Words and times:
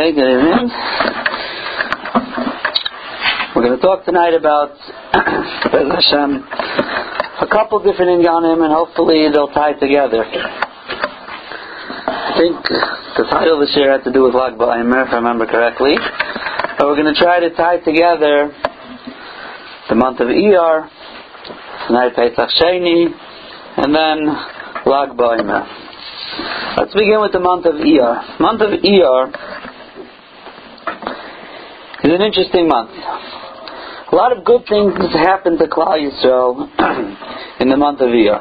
Okay, 0.00 0.16
good 0.16 0.32
evening. 0.32 0.72
We're 3.52 3.68
going 3.68 3.76
to 3.76 3.84
talk 3.84 4.00
tonight 4.06 4.32
about 4.32 4.72
Hashem, 5.12 6.40
a 6.40 7.44
couple 7.52 7.84
different 7.84 8.16
inyanim, 8.16 8.64
and 8.64 8.72
hopefully 8.72 9.28
they'll 9.30 9.52
tie 9.52 9.74
together. 9.74 10.24
I 10.24 12.32
think 12.32 12.64
the 12.64 13.28
title 13.28 13.60
of 13.60 13.68
the 13.68 13.72
share 13.74 13.92
had 13.92 14.04
to 14.04 14.12
do 14.12 14.22
with 14.24 14.32
Lag 14.32 14.54
BaOmer, 14.54 15.04
if 15.04 15.12
I 15.12 15.16
remember 15.16 15.44
correctly. 15.44 15.96
But 16.78 16.86
we're 16.88 16.96
going 16.96 17.12
to 17.12 17.20
try 17.20 17.40
to 17.40 17.50
tie 17.54 17.80
together 17.84 18.56
the 19.90 19.96
month 19.96 20.20
of 20.20 20.28
Iyar, 20.28 20.88
tonight 21.88 22.16
Pesach 22.16 22.48
Sheni, 22.56 23.12
and 23.76 23.94
then 23.94 24.24
Lag 24.88 25.10
BaOmer. 25.12 25.68
Let's 26.78 26.94
begin 26.94 27.20
with 27.20 27.32
the 27.32 27.40
month 27.40 27.66
of 27.66 27.74
Iyar. 27.74 28.40
Month 28.40 28.62
of 28.62 28.80
Iyar 28.80 29.59
is 32.02 32.10
an 32.12 32.22
interesting 32.22 32.66
month. 32.66 32.90
A 32.90 34.16
lot 34.16 34.36
of 34.36 34.44
good 34.44 34.62
things 34.68 34.94
happened 35.12 35.58
to 35.58 35.66
Klal 35.66 36.00
Yisrael 36.00 36.66
in 37.60 37.68
the 37.68 37.76
month 37.76 38.00
of 38.00 38.08
Iyar. 38.08 38.40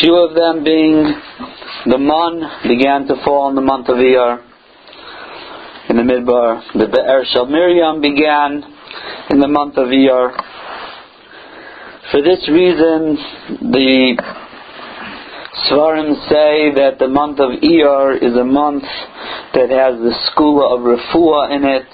Few 0.00 0.16
of 0.16 0.34
them 0.34 0.64
being 0.64 1.14
the 1.86 1.98
Mon 1.98 2.68
began 2.68 3.06
to 3.06 3.22
fall 3.24 3.50
in 3.50 3.54
the 3.54 3.60
month 3.60 3.88
of 3.88 3.96
Iyar. 3.96 4.42
In 5.90 5.96
the 5.96 6.02
Midbar, 6.02 6.62
the 6.72 6.86
Be'er 6.88 7.24
Shel 7.32 7.46
Miriam 7.46 8.00
began 8.00 8.62
in 9.30 9.38
the 9.40 9.48
month 9.48 9.76
of 9.76 9.88
Iyar. 9.88 10.32
For 12.10 12.22
this 12.22 12.48
reason, 12.48 13.16
the 13.72 14.39
Svarim 15.50 16.14
say 16.28 16.70
that 16.78 16.98
the 17.00 17.08
month 17.08 17.40
of 17.40 17.50
Iyar 17.58 18.22
is 18.22 18.36
a 18.36 18.44
month 18.44 18.84
that 19.52 19.66
has 19.70 19.98
the 19.98 20.14
school 20.30 20.62
of 20.62 20.86
Refuah 20.86 21.50
in 21.56 21.64
it, 21.64 21.86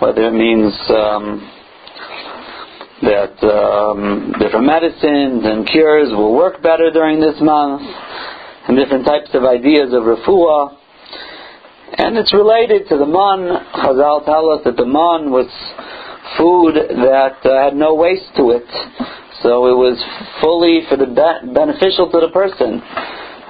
whether 0.00 0.26
it 0.26 0.34
means 0.34 0.74
um, 0.90 1.46
that 3.02 3.38
um, 3.46 4.34
different 4.40 4.66
medicines 4.66 5.46
and 5.46 5.64
cures 5.68 6.10
will 6.10 6.34
work 6.34 6.60
better 6.60 6.90
during 6.90 7.20
this 7.20 7.36
month, 7.40 7.82
and 8.66 8.76
different 8.76 9.06
types 9.06 9.30
of 9.34 9.44
ideas 9.44 9.94
of 9.94 10.02
Refuah. 10.02 10.76
And 11.98 12.18
it's 12.18 12.34
related 12.34 12.88
to 12.88 12.98
the 12.98 13.06
man. 13.06 13.62
Chazal 13.78 14.24
tell 14.24 14.50
us 14.50 14.62
that 14.64 14.76
the 14.76 14.84
man 14.84 15.30
was 15.30 15.46
food 16.36 16.74
that 16.74 17.38
uh, 17.46 17.62
had 17.62 17.76
no 17.76 17.94
waste 17.94 18.34
to 18.36 18.50
it. 18.50 18.66
So 19.42 19.68
it 19.68 19.76
was 19.76 20.00
fully 20.40 20.82
for 20.88 20.96
the 20.96 21.06
be- 21.06 21.52
beneficial 21.52 22.10
to 22.10 22.18
the 22.20 22.32
person. 22.32 22.80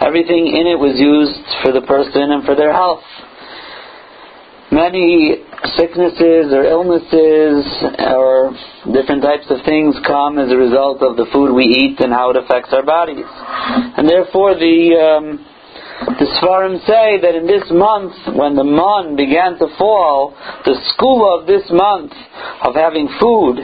Everything 0.00 0.46
in 0.46 0.66
it 0.66 0.78
was 0.78 0.98
used 0.98 1.40
for 1.62 1.72
the 1.72 1.80
person 1.86 2.32
and 2.32 2.44
for 2.44 2.54
their 2.54 2.72
health. 2.72 3.04
Many 4.70 5.46
sicknesses 5.78 6.50
or 6.50 6.66
illnesses 6.66 7.64
or 8.02 8.50
different 8.92 9.22
types 9.22 9.46
of 9.48 9.62
things 9.64 9.94
come 10.04 10.38
as 10.38 10.50
a 10.50 10.58
result 10.58 11.02
of 11.02 11.16
the 11.16 11.26
food 11.32 11.54
we 11.54 11.64
eat 11.64 12.00
and 12.00 12.12
how 12.12 12.30
it 12.30 12.36
affects 12.36 12.74
our 12.74 12.82
bodies. 12.84 13.24
And 13.24 14.08
therefore 14.08 14.54
the 14.58 14.78
um, 14.98 15.46
the 16.00 16.28
Svarim 16.41 16.78
say 16.86 17.20
that 17.20 17.34
in 17.34 17.47
this 17.47 17.64
month, 17.70 18.12
when 18.36 18.55
the 18.55 18.64
mon 18.64 19.16
began 19.16 19.58
to 19.58 19.66
fall, 19.78 20.36
the 20.64 20.77
school 20.92 21.25
of 21.38 21.47
this 21.47 21.64
month 21.70 22.12
of 22.62 22.75
having 22.75 23.08
food 23.20 23.56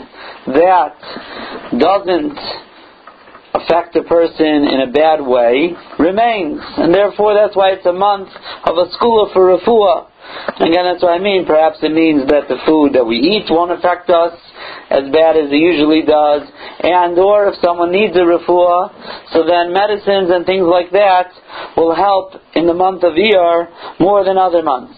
that 0.46 0.96
doesn't 1.78 2.38
affect 3.62 3.96
a 3.96 4.02
person 4.02 4.68
in 4.68 4.88
a 4.88 4.90
bad 4.92 5.20
way 5.20 5.72
remains. 5.98 6.60
And 6.76 6.94
therefore 6.94 7.34
that's 7.34 7.56
why 7.56 7.72
it's 7.72 7.86
a 7.86 7.92
month 7.92 8.28
of 8.64 8.76
a 8.76 8.90
school 8.92 9.30
for 9.32 9.56
refuah. 9.56 10.08
Again, 10.60 10.84
that's 10.84 11.02
what 11.02 11.12
I 11.12 11.18
mean. 11.18 11.44
Perhaps 11.46 11.78
it 11.82 11.92
means 11.92 12.26
that 12.30 12.48
the 12.48 12.58
food 12.66 12.94
that 12.94 13.04
we 13.04 13.16
eat 13.16 13.50
won't 13.50 13.72
affect 13.72 14.08
us 14.08 14.32
as 14.90 15.10
bad 15.12 15.36
as 15.36 15.50
it 15.50 15.56
usually 15.56 16.02
does, 16.02 16.42
and 16.84 17.18
or 17.18 17.48
if 17.48 17.56
someone 17.64 17.90
needs 17.90 18.14
a 18.16 18.24
refuah, 18.24 18.92
so 19.32 19.44
then 19.44 19.72
medicines 19.72 20.30
and 20.30 20.44
things 20.44 20.64
like 20.64 20.90
that 20.92 21.32
will 21.76 21.94
help 21.94 22.34
in 22.54 22.66
the 22.66 22.74
month 22.74 23.02
of 23.02 23.14
Iyar 23.14 23.98
more 23.98 24.24
than 24.24 24.36
other 24.36 24.62
months. 24.62 24.94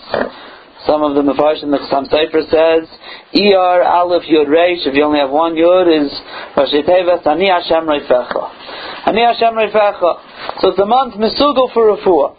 Some 0.86 1.02
of 1.02 1.14
the 1.14 1.22
Mefarshim, 1.22 1.72
some 1.88 2.04
Sefer 2.06 2.44
says, 2.52 2.84
Iyar, 3.32 3.86
Aleph, 3.86 4.24
Yud, 4.24 4.48
Reish, 4.48 4.86
if 4.86 4.94
you 4.94 5.04
only 5.04 5.18
have 5.18 5.30
one 5.30 5.54
Yud, 5.54 5.88
is 5.88 6.12
Rashei 6.56 6.84
Teivos, 6.84 7.26
Ani 7.26 7.48
Hashem 7.48 7.88
Reifecha. 7.88 9.08
Ani 9.08 9.22
Hashem 9.24 9.54
Reifecha. 9.54 10.60
So 10.60 10.68
it's 10.68 10.78
a 10.78 10.86
month 10.86 11.14
Mesugal 11.14 11.72
for 11.72 11.96
Refuah. 11.96 12.36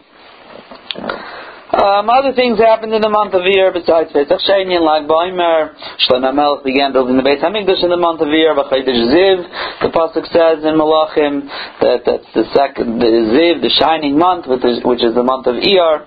Um, 1.75 2.07
other 2.07 2.31
things 2.31 2.57
happened 2.57 2.93
in 2.93 3.01
the 3.01 3.09
month 3.09 3.33
of 3.33 3.41
Iyar 3.41 3.73
besides 3.73 4.07
Pesach 4.13 4.39
Sheni 4.47 4.79
and 4.79 4.85
Lag 4.85 5.09
BaOmer. 5.09 5.75
Shlomo 6.07 6.31
Melech 6.31 6.63
began 6.63 6.93
building 6.93 7.17
the 7.17 7.25
Beit 7.25 7.43
Hamikdash 7.43 7.83
in 7.83 7.89
the 7.89 7.99
month 7.99 8.21
of 8.21 8.29
Iyar. 8.29 8.55
B'Chodesh 8.55 9.03
Ziv, 9.11 9.37
the 9.81 9.89
pasuk 9.91 10.23
says 10.31 10.63
in 10.63 10.79
Malachim 10.79 11.43
that 11.81 12.05
that's 12.05 12.29
the 12.31 12.45
second 12.55 13.01
the 13.01 13.11
Ziv, 13.33 13.59
the 13.59 13.73
shining 13.75 14.17
month, 14.17 14.47
which 14.47 14.63
is, 14.63 14.85
which 14.85 15.03
is 15.03 15.15
the 15.15 15.23
month 15.23 15.47
of 15.47 15.55
Iyar. 15.55 16.05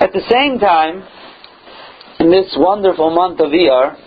At 0.00 0.12
the 0.12 0.22
same 0.30 0.60
time, 0.60 1.02
in 2.20 2.30
this 2.30 2.54
wonderful 2.56 3.10
month 3.10 3.40
of 3.40 3.50
Iyar, 3.50 3.98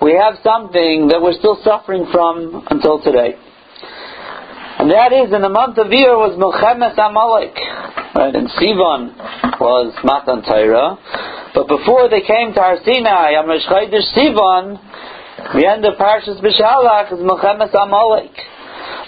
we 0.00 0.14
have 0.14 0.38
something 0.44 1.08
that 1.10 1.18
we're 1.20 1.34
still 1.34 1.58
suffering 1.64 2.06
from 2.12 2.62
until 2.70 3.02
today. 3.02 3.34
And 4.78 4.88
that 4.94 5.10
is, 5.10 5.34
in 5.34 5.42
the 5.42 5.50
month 5.50 5.78
of 5.78 5.88
Iyar 5.90 6.14
was 6.14 6.38
Milchemes 6.38 6.94
Amalek. 6.94 7.58
Right? 8.14 8.30
And 8.30 8.46
Sivan 8.54 9.18
was 9.58 9.90
Matan 10.06 10.46
Torah. 10.46 10.94
But 11.58 11.66
before 11.66 12.06
they 12.08 12.22
came 12.22 12.54
to 12.54 12.60
Har 12.62 12.78
Sinai, 12.86 13.34
Amrish 13.34 13.66
Sivan, 13.66 14.78
the 15.58 15.66
end 15.66 15.84
of 15.86 15.98
Parshas 15.98 16.38
B'Shalach 16.38 17.12
is 17.12 17.18
Milchemes 17.18 17.74
Amalek. 17.74 18.30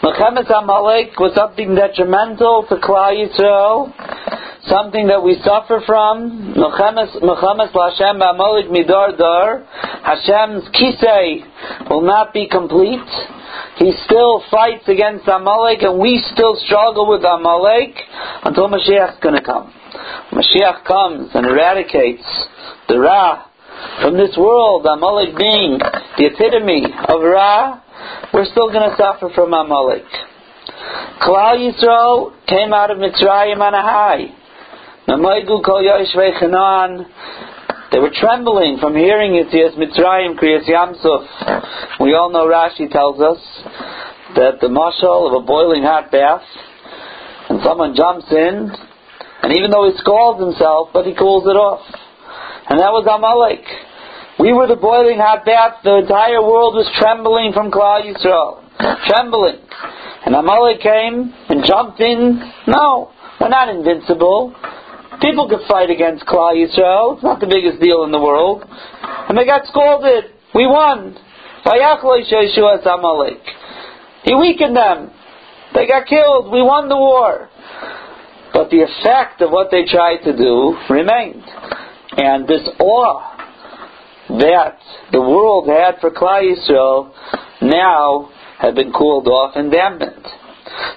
Milchemes 0.02 0.50
Amalek 0.50 1.14
was 1.20 1.30
something 1.36 1.76
detrimental 1.76 2.66
to 2.68 2.74
Klal 2.74 3.14
Yisrael, 3.14 3.94
something 4.70 5.08
that 5.08 5.22
we 5.22 5.34
suffer 5.44 5.82
from. 5.84 6.54
Milchemes 6.54 7.72
Lashem 7.74 8.22
Amalek 8.22 8.70
Midar 8.70 9.18
Dar. 9.18 9.66
Hashem's 10.06 10.68
kisei 10.70 11.90
will 11.90 12.02
not 12.02 12.32
be 12.32 12.48
complete. 12.48 13.10
He 13.76 13.92
still 14.04 14.42
fights 14.50 14.88
against 14.88 15.26
Amalek, 15.26 15.82
and 15.82 15.98
we 15.98 16.22
still 16.32 16.54
struggle 16.64 17.08
with 17.08 17.24
Amalek 17.24 17.96
until 18.44 18.68
Mashiach 18.68 19.14
is 19.14 19.20
going 19.20 19.34
to 19.34 19.42
come. 19.42 19.72
Mashiach 20.32 20.84
comes 20.84 21.30
and 21.34 21.46
eradicates 21.46 22.24
the 22.88 22.98
Ra 22.98 23.50
from 24.00 24.16
this 24.16 24.36
world, 24.36 24.86
Amalek 24.86 25.36
being 25.36 25.78
the 25.78 26.26
epitome 26.26 26.84
of 26.84 27.22
Ra, 27.22 27.80
we're 28.32 28.44
still 28.46 28.68
going 28.68 28.88
to 28.88 28.96
suffer 28.96 29.30
from 29.34 29.52
Amalek. 29.52 30.04
Klal 31.20 31.60
Yisrael 31.60 32.32
came 32.46 32.72
out 32.72 32.90
of 32.90 32.98
Mitzrayim 32.98 33.60
on 33.60 33.74
a 33.74 33.82
high. 33.82 34.39
They 37.90 37.98
were 37.98 38.14
trembling 38.14 38.78
from 38.78 38.94
hearing 38.94 39.32
Yitzias 39.32 39.74
Mitzrayim 39.74 40.38
Kriyas 40.38 40.70
Yamsuf. 40.70 41.26
We 41.98 42.14
all 42.14 42.30
know 42.30 42.46
Rashi 42.46 42.88
tells 42.88 43.20
us 43.20 43.42
that 44.36 44.60
the 44.60 44.68
mashal 44.68 45.26
of 45.26 45.42
a 45.42 45.44
boiling 45.44 45.82
hot 45.82 46.12
bath, 46.12 46.46
and 47.48 47.60
someone 47.64 47.96
jumps 47.96 48.30
in, 48.30 48.70
and 49.42 49.52
even 49.56 49.72
though 49.72 49.90
he 49.90 49.98
scalds 49.98 50.38
himself, 50.38 50.90
but 50.92 51.04
he 51.04 51.14
cools 51.16 51.42
it 51.46 51.58
off. 51.58 51.82
And 52.68 52.78
that 52.78 52.92
was 52.94 53.02
Amalek. 53.10 53.66
We 54.38 54.52
were 54.52 54.68
the 54.68 54.76
boiling 54.76 55.18
hot 55.18 55.44
bath. 55.44 55.82
The 55.82 56.06
entire 56.06 56.40
world 56.40 56.74
was 56.78 56.86
trembling 57.02 57.52
from 57.52 57.72
Klal 57.72 58.06
Yisrael. 58.06 58.62
Trembling. 59.10 59.58
And 60.24 60.36
Amalek 60.36 60.80
came 60.80 61.34
and 61.48 61.66
jumped 61.66 61.98
in. 61.98 62.38
No, 62.68 63.10
we're 63.40 63.48
not 63.48 63.68
invincible. 63.68 64.54
People 65.20 65.48
could 65.48 65.66
fight 65.68 65.90
against 65.90 66.24
Klal 66.24 66.56
Yisrael. 66.56 67.14
It's 67.14 67.22
not 67.22 67.40
the 67.40 67.46
biggest 67.46 67.80
deal 67.80 68.04
in 68.04 68.12
the 68.12 68.20
world. 68.20 68.64
And 68.66 69.36
they 69.36 69.44
got 69.44 69.66
scolded. 69.66 70.32
We 70.54 70.66
won. 70.66 71.16
He 74.24 74.34
weakened 74.34 74.76
them. 74.76 75.10
They 75.74 75.86
got 75.86 76.06
killed. 76.06 76.50
We 76.50 76.62
won 76.62 76.88
the 76.88 76.96
war. 76.96 77.48
But 78.52 78.70
the 78.70 78.80
effect 78.80 79.42
of 79.42 79.50
what 79.50 79.70
they 79.70 79.84
tried 79.84 80.24
to 80.24 80.36
do 80.36 80.76
remained. 80.88 81.44
And 82.16 82.48
this 82.48 82.66
awe 82.80 83.36
that 84.38 84.78
the 85.12 85.20
world 85.20 85.68
had 85.68 86.00
for 86.00 86.10
Klal 86.10 86.42
Yisrael 86.42 87.12
now 87.62 88.30
had 88.58 88.74
been 88.74 88.92
cooled 88.92 89.28
off 89.28 89.54
and 89.56 89.70
dampened. 89.70 90.26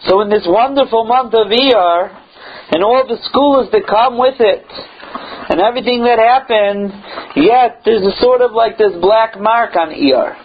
So 0.08 0.22
in 0.22 0.30
this 0.30 0.44
wonderful 0.46 1.06
month 1.06 1.34
of 1.34 1.48
Iyar, 1.48 2.23
and 2.71 2.83
all 2.83 3.06
the 3.07 3.18
schools 3.25 3.69
that 3.71 3.88
come 3.88 4.18
with 4.18 4.39
it, 4.39 4.65
and 5.50 5.60
everything 5.60 6.04
that 6.04 6.18
happened, 6.18 6.92
yet 7.36 7.81
there's 7.86 8.06
a 8.06 8.15
sort 8.21 8.42
of 8.42 8.54
like 8.54 8.77
this 8.77 8.94
black 9.01 9.39
mark 9.39 9.75
on 9.75 9.89
Iyar. 9.89 10.38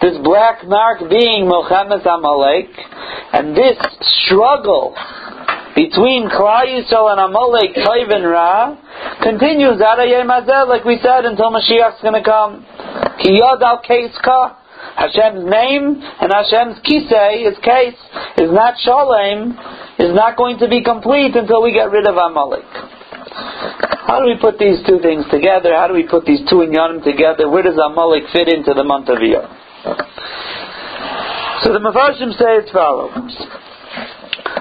This 0.00 0.16
black 0.22 0.66
mark 0.66 1.00
being 1.10 1.44
Milchemes 1.44 2.06
Amalek, 2.06 2.70
and 3.32 3.56
this 3.56 3.76
struggle 4.24 4.96
between 5.74 6.28
Klal 6.30 6.66
Yisrael 6.66 7.12
and 7.12 7.20
Amalek, 7.20 7.74
Toiv 7.76 8.14
and 8.14 8.24
Ra, 8.24 8.74
continues 9.22 9.80
out 9.80 10.00
of 10.00 10.68
like 10.68 10.84
we 10.84 10.98
said, 11.02 11.24
until 11.24 11.50
Mashiach's 11.50 12.02
going 12.02 12.18
to 12.18 12.24
come. 12.24 12.66
Al. 12.66 13.68
Hashem's 14.98 15.44
name 15.48 16.02
and 16.02 16.32
Hashem's 16.32 16.78
kisei, 16.82 17.46
his 17.46 17.58
case, 17.62 17.98
is 18.38 18.50
not 18.50 18.74
shalem, 18.82 19.54
is 19.98 20.14
not 20.14 20.36
going 20.36 20.58
to 20.58 20.68
be 20.68 20.82
complete 20.82 21.34
until 21.34 21.62
we 21.62 21.72
get 21.72 21.90
rid 21.90 22.06
of 22.06 22.16
Amalek. 22.16 22.64
How 24.06 24.20
do 24.20 24.26
we 24.26 24.36
put 24.40 24.58
these 24.58 24.78
two 24.86 25.00
things 25.00 25.24
together? 25.30 25.74
How 25.74 25.86
do 25.88 25.94
we 25.94 26.06
put 26.08 26.24
these 26.24 26.40
two 26.48 26.64
inyanim 26.64 27.04
together? 27.04 27.48
Where 27.50 27.62
does 27.62 27.76
Amalek 27.76 28.24
fit 28.32 28.48
into 28.48 28.72
the 28.72 28.84
month 28.84 29.08
of 29.08 29.18
Iyar? 29.18 29.44
So 31.62 31.72
the 31.72 31.80
Mepharshim 31.80 32.32
say 32.38 32.64
as 32.64 32.70
follows. 32.72 33.12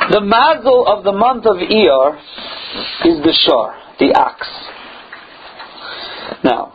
The 0.09 0.21
mazel 0.21 0.87
of 0.87 1.03
the 1.03 1.13
month 1.13 1.45
of 1.45 1.57
Iyar 1.57 2.17
is 3.05 3.23
the 3.23 3.33
shor, 3.45 3.75
the 3.99 4.13
axe. 4.17 4.49
Now, 6.43 6.73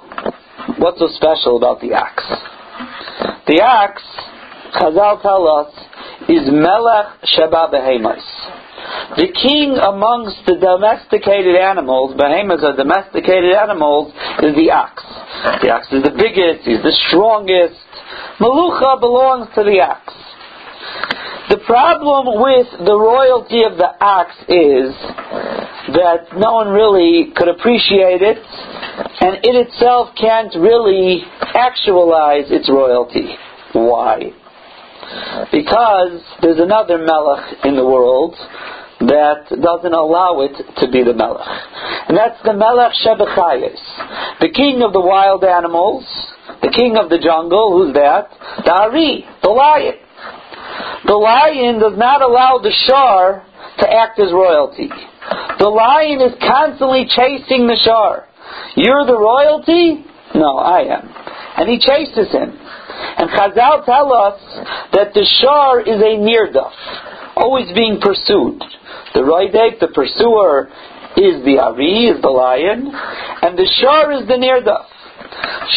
what's 0.79 0.99
so 0.99 1.09
special 1.15 1.57
about 1.57 1.81
the 1.81 1.93
axe? 1.93 2.25
The 3.47 3.61
axe, 3.63 4.03
Chazal 4.75 5.21
tell 5.21 5.47
us, 5.47 5.75
is 6.29 6.47
Melech 6.51 7.19
Sheba 7.25 7.71
Behemais. 7.73 8.25
The 9.17 9.29
king 9.31 9.77
amongst 9.77 10.45
the 10.47 10.57
domesticated 10.57 11.55
animals, 11.57 12.17
behemoths 12.17 12.65
are 12.65 12.77
domesticated 12.77 13.55
animals, 13.55 14.13
is 14.43 14.55
the 14.55 14.71
ox. 14.71 15.03
The 15.63 15.71
ox 15.71 15.87
is 15.93 16.03
the 16.03 16.15
biggest, 16.15 16.67
he's 16.67 16.83
the 16.83 16.97
strongest. 17.09 17.79
Malucha 18.41 19.01
belongs 19.01 19.49
to 19.55 19.63
the 19.63 19.81
ox. 19.81 20.13
The 21.51 21.61
problem 21.67 22.41
with 22.41 22.87
the 22.87 22.97
royalty 22.97 23.63
of 23.69 23.77
the 23.77 23.93
ox 24.01 24.33
is 24.49 24.95
that 25.93 26.33
no 26.37 26.55
one 26.55 26.69
really 26.69 27.33
could 27.37 27.49
appreciate 27.49 28.23
it, 28.23 28.39
and 29.21 29.45
it 29.45 29.55
itself 29.69 30.15
can't 30.17 30.55
really 30.55 31.25
actualize 31.55 32.49
its 32.49 32.71
royalty. 32.71 33.37
Why? 33.73 34.33
Because 35.51 36.21
there's 36.41 36.61
another 36.61 36.99
melech 36.99 37.65
in 37.65 37.77
the 37.77 37.85
world 37.85 38.35
that 39.01 39.51
doesn't 39.51 39.93
allow 39.93 40.41
it 40.43 40.55
to 40.79 40.91
be 40.91 41.03
the 41.03 41.15
melech. 41.15 41.47
And 42.09 42.17
that's 42.17 42.41
the 42.45 42.55
melech 42.55 42.93
shebechayes, 43.05 43.81
the 44.41 44.51
king 44.51 44.83
of 44.83 44.93
the 44.93 45.01
wild 45.01 45.45
animals, 45.45 46.05
the 46.63 46.71
king 46.71 46.97
of 46.97 47.11
the 47.11 47.19
jungle, 47.19 47.73
who's 47.73 47.95
that? 47.95 48.31
The 48.65 48.73
Ari, 48.73 49.27
the 49.43 49.51
lion. 49.51 49.95
The 51.07 51.19
lion 51.19 51.81
does 51.81 51.99
not 51.99 52.23
allow 52.23 52.59
the 52.63 52.73
shar 52.87 53.45
to 53.79 53.87
act 53.91 54.21
as 54.21 54.33
royalty. 54.33 54.89
The 55.59 55.69
lion 55.69 56.21
is 56.21 56.35
constantly 56.39 57.07
chasing 57.09 57.67
the 57.67 57.79
shar. 57.83 58.29
You're 58.77 59.07
the 59.07 59.19
royalty? 59.19 60.05
No, 60.35 60.59
I 60.59 60.81
am. 60.87 61.09
And 61.59 61.69
he 61.69 61.79
chases 61.79 62.31
him. 62.31 62.59
And 63.19 63.31
Chazal 63.31 63.85
tell 63.85 64.13
us 64.13 64.41
that 64.93 65.13
the 65.15 65.25
shar 65.41 65.81
is 65.81 66.01
a 66.01 66.15
nirdaf, 66.19 66.73
always 67.37 67.73
being 67.75 68.01
pursued. 68.01 68.63
The 69.15 69.21
roidek, 69.21 69.81
the 69.81 69.89
pursuer, 69.89 70.71
is 71.17 71.45
the 71.45 71.61
ari, 71.61 72.09
is 72.09 72.23
the 72.23 72.33
lion, 72.33 72.89
and 72.89 73.59
the 73.59 73.69
shar 73.81 74.13
is 74.13 74.27
the 74.27 74.41
nirdaf. 74.41 74.87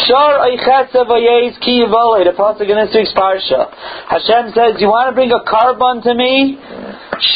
Shar 0.08 0.40
Eichesev 0.52 1.08
Ayez 1.08 1.60
Ki 1.62 1.84
the 1.88 2.34
Pasuk 2.36 2.68
in 2.68 2.76
this 2.76 2.94
week's 2.94 3.14
Parsha. 3.14 3.72
Hashem 4.08 4.52
says, 4.52 4.81
you 4.81 4.88
want 4.88 5.12
to 5.12 5.16
bring 5.16 5.31
a 5.31 5.40
Karban 5.48 6.04
to 6.04 6.14
me? 6.14 6.60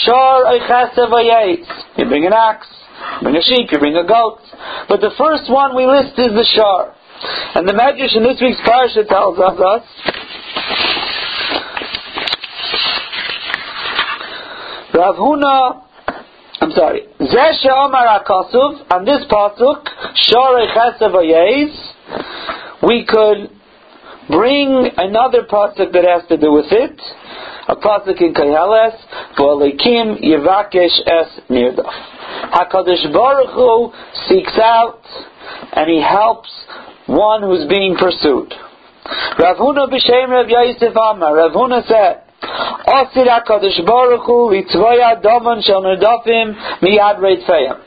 Shar 0.04 0.44
Eichesev. 0.44 1.12
You 1.98 2.06
bring 2.06 2.25
an 2.25 2.34
ox, 2.34 2.68
you 3.22 3.24
bring 3.24 3.36
a 3.36 3.42
sheep, 3.42 3.72
you 3.72 3.80
bring 3.80 3.95
a 3.95 4.06
goat. 4.06 4.40
But 4.90 5.00
the 5.00 5.12
first 5.18 5.50
one 5.50 5.75
we 5.75 5.86
list 5.88 6.19
is 6.19 6.31
the 6.36 6.44
Shar. 6.44 6.95
And 7.56 7.68
the 7.68 7.74
Medrash 7.74 8.16
in 8.16 8.24
this 8.24 8.39
week's 8.42 8.62
Parsha 8.62 9.07
tells 9.07 9.38
us 9.39 9.83
Rav 14.94 15.16
Huna 15.16 15.89
I'm 16.62 16.71
sorry. 16.71 17.04
Zesha 17.21 17.71
Omar 17.71 18.19
Akasuv, 18.19 18.92
on 18.92 19.06
this 19.06 19.24
pasuk, 19.31 19.88
Shorei 20.27 20.68
Chesev 20.75 21.13
we 22.83 23.06
could 23.06 23.50
bring 24.30 24.89
another 24.98 25.44
pasuk 25.44 25.92
that 25.94 26.04
has 26.04 26.27
to 26.27 26.38
do 26.38 26.51
with 26.51 26.71
it, 26.71 27.00
a 27.69 27.75
pasuk 27.75 28.21
in 28.21 28.33
Koheles, 28.33 28.98
V'alekim 29.38 30.21
Yivakesh 30.21 31.00
Es 31.07 31.39
Nirdaf. 31.50 31.94
HaKadosh 32.51 33.13
Baruch 33.13 33.54
Hu 33.54 33.94
seeks 34.27 34.57
out 34.62 35.01
and 35.74 35.89
he 35.89 36.01
helps 36.01 36.50
one 37.09 37.41
who's 37.41 37.67
being 37.67 37.97
pursued. 37.97 38.53
Rav 39.39 39.57
Huna 39.57 39.89
b'shem 39.89 40.29
Rav 40.29 40.47
Yosef 40.47 40.95
Amar. 40.95 41.35
Rav 41.35 41.51
Huna 41.51 41.81
said, 41.88 42.23
Osir 42.88 43.27
HaKadosh 43.27 43.85
Baruch 43.85 44.25
Hu 44.25 44.53
litzvoya 44.53 45.21
domon 45.21 45.63
shel 45.65 45.81
nerdafim 45.81 46.53
miyad 46.81 47.19
reitfeyam. 47.19 47.81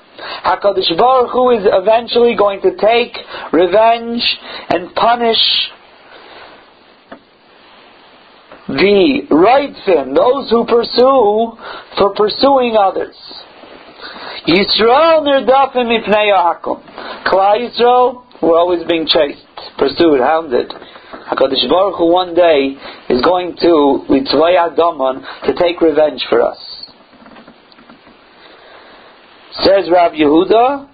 HaKadosh 0.45 0.99
Baruch 0.99 1.31
Hu 1.31 1.51
is 1.51 1.65
eventually 1.65 2.35
going 2.37 2.61
to 2.63 2.77
take 2.77 3.17
revenge 3.53 4.23
and 4.71 4.95
punish 4.95 5.71
the 8.69 9.23
Reitzim, 9.31 10.15
those 10.15 10.51
who 10.51 10.65
pursue, 10.65 11.59
for 11.99 12.15
pursuing 12.15 12.77
others. 12.79 13.17
Yisrael 14.47 15.23
nirdafim. 15.23 15.89
Klal 17.27 17.59
Yisrael, 17.59 18.25
we're 18.43 18.59
always 18.59 18.85
being 18.89 19.07
chased, 19.07 19.47
pursued, 19.79 20.21
hounded. 20.21 20.69
HaKadosh 20.69 21.69
Baruch 21.71 21.97
Hu 21.97 22.13
one 22.13 22.35
day 22.35 22.75
is 23.09 23.23
going 23.23 23.57
to, 23.61 24.05
Litzvay 24.11 24.59
Adaman, 24.59 25.47
to 25.47 25.55
take 25.55 25.81
revenge 25.81 26.27
for 26.29 26.43
us. 26.43 26.59
Says 29.61 29.89
Rav 29.91 30.13
Yehuda, 30.13 30.89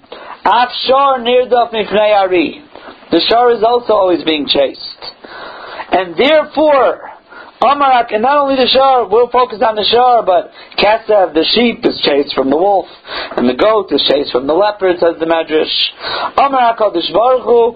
Af 0.44 0.68
Shor 0.86 1.18
Nirdaf 1.20 1.72
Mifnei 1.72 2.14
Ari. 2.20 2.62
The 3.10 3.20
Shor 3.28 3.52
is 3.52 3.64
also 3.64 3.94
always 3.94 4.22
being 4.24 4.46
chased. 4.46 5.02
And 5.90 6.14
therefore, 6.16 7.17
Amarak, 7.58 8.14
and 8.14 8.22
not 8.22 8.38
only 8.38 8.54
the 8.54 8.70
shar, 8.70 9.10
we'll 9.10 9.26
focus 9.34 9.58
on 9.66 9.74
the 9.74 9.82
shar, 9.82 10.22
but 10.22 10.54
Kesev, 10.78 11.34
the 11.34 11.42
sheep, 11.42 11.82
is 11.82 11.98
chased 12.06 12.30
from 12.38 12.54
the 12.54 12.56
wolf, 12.56 12.86
and 13.34 13.50
the 13.50 13.58
goat 13.58 13.90
is 13.90 13.98
chased 14.06 14.30
from 14.30 14.46
the 14.46 14.54
leopard, 14.54 14.94
says 15.02 15.18
the 15.18 15.26
Medrash. 15.26 15.74
Amarak 16.38 16.78
Kadosh 16.78 17.10
Baruch 17.10 17.42
Hu, 17.42 17.74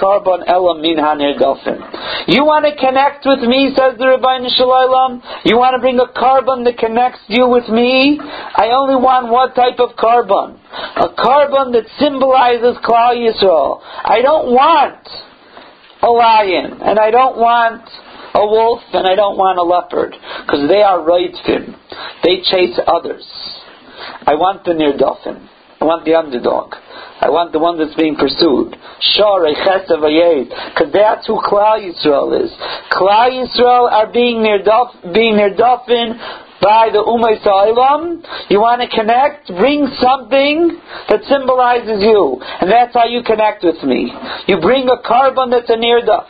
Karbon 0.00 0.48
Elam 0.48 0.80
Min 0.80 0.96
Hanir. 0.96 1.36
You 2.26 2.40
want 2.48 2.64
to 2.64 2.72
connect 2.80 3.28
with 3.28 3.44
me, 3.44 3.76
says 3.76 4.00
the 4.00 4.08
Ribbono 4.08 4.48
Shel 4.48 4.72
Olam? 4.72 5.20
You 5.44 5.60
want 5.60 5.76
to 5.76 5.80
bring 5.84 6.00
a 6.00 6.08
Karban 6.08 6.64
that 6.64 6.78
connects 6.80 7.20
you 7.28 7.46
with 7.48 7.68
me? 7.68 8.16
I 8.16 8.72
only 8.72 8.96
want 8.96 9.28
what 9.28 9.54
type 9.54 9.76
of 9.76 9.92
Karban? 10.00 10.56
A 10.72 11.12
Karban 11.12 11.76
that 11.76 11.84
symbolizes 12.00 12.80
Klal 12.80 13.12
Yisrael. 13.12 13.84
I 13.84 14.22
don't 14.22 14.56
want 14.56 15.04
a 16.00 16.08
lion, 16.08 16.80
and 16.80 16.98
I 16.98 17.10
don't 17.10 17.36
want 17.36 17.84
a 18.36 18.44
wolf 18.44 18.82
and 18.92 19.08
I 19.08 19.16
don't 19.16 19.40
want 19.40 19.56
a 19.56 19.64
leopard 19.64 20.12
because 20.44 20.68
they 20.68 20.84
are 20.84 21.00
reitzim. 21.00 21.72
They 22.22 22.44
chase 22.44 22.76
others. 22.86 23.24
I 24.28 24.34
want 24.36 24.64
the 24.64 24.76
dolphin. 24.98 25.48
I 25.80 25.84
want 25.84 26.04
the 26.04 26.14
underdog. 26.16 26.72
I 27.20 27.28
want 27.28 27.52
the 27.52 27.58
one 27.58 27.80
that's 27.80 27.96
being 27.96 28.16
pursued. 28.16 28.76
Shar 29.16 29.44
because 29.44 30.92
that's 30.92 31.26
who 31.26 31.40
Klal 31.40 31.80
Yisrael 31.80 32.32
is. 32.44 32.52
Klal 32.92 33.32
Yisrael 33.32 33.88
are 33.88 34.12
being 34.12 34.42
near 34.42 34.60
being 35.12 35.36
near 35.36 35.54
dolphin 35.56 36.16
by 36.60 36.88
the 36.92 37.00
Umay 37.00 37.40
Sa'ilam. 37.44 38.24
You 38.48 38.60
want 38.60 38.80
to 38.84 38.88
connect? 38.88 39.48
Bring 39.48 39.88
something 40.00 40.80
that 41.08 41.24
symbolizes 41.28 42.00
you. 42.00 42.40
And 42.40 42.70
that's 42.70 42.92
how 42.92 43.04
you 43.04 43.22
connect 43.22 43.64
with 43.64 43.80
me. 43.84 44.12
You 44.48 44.60
bring 44.60 44.88
a 44.88 45.00
Karban 45.04 45.52
that's 45.52 45.68
a 45.68 45.76
nirdaf. 45.76 46.26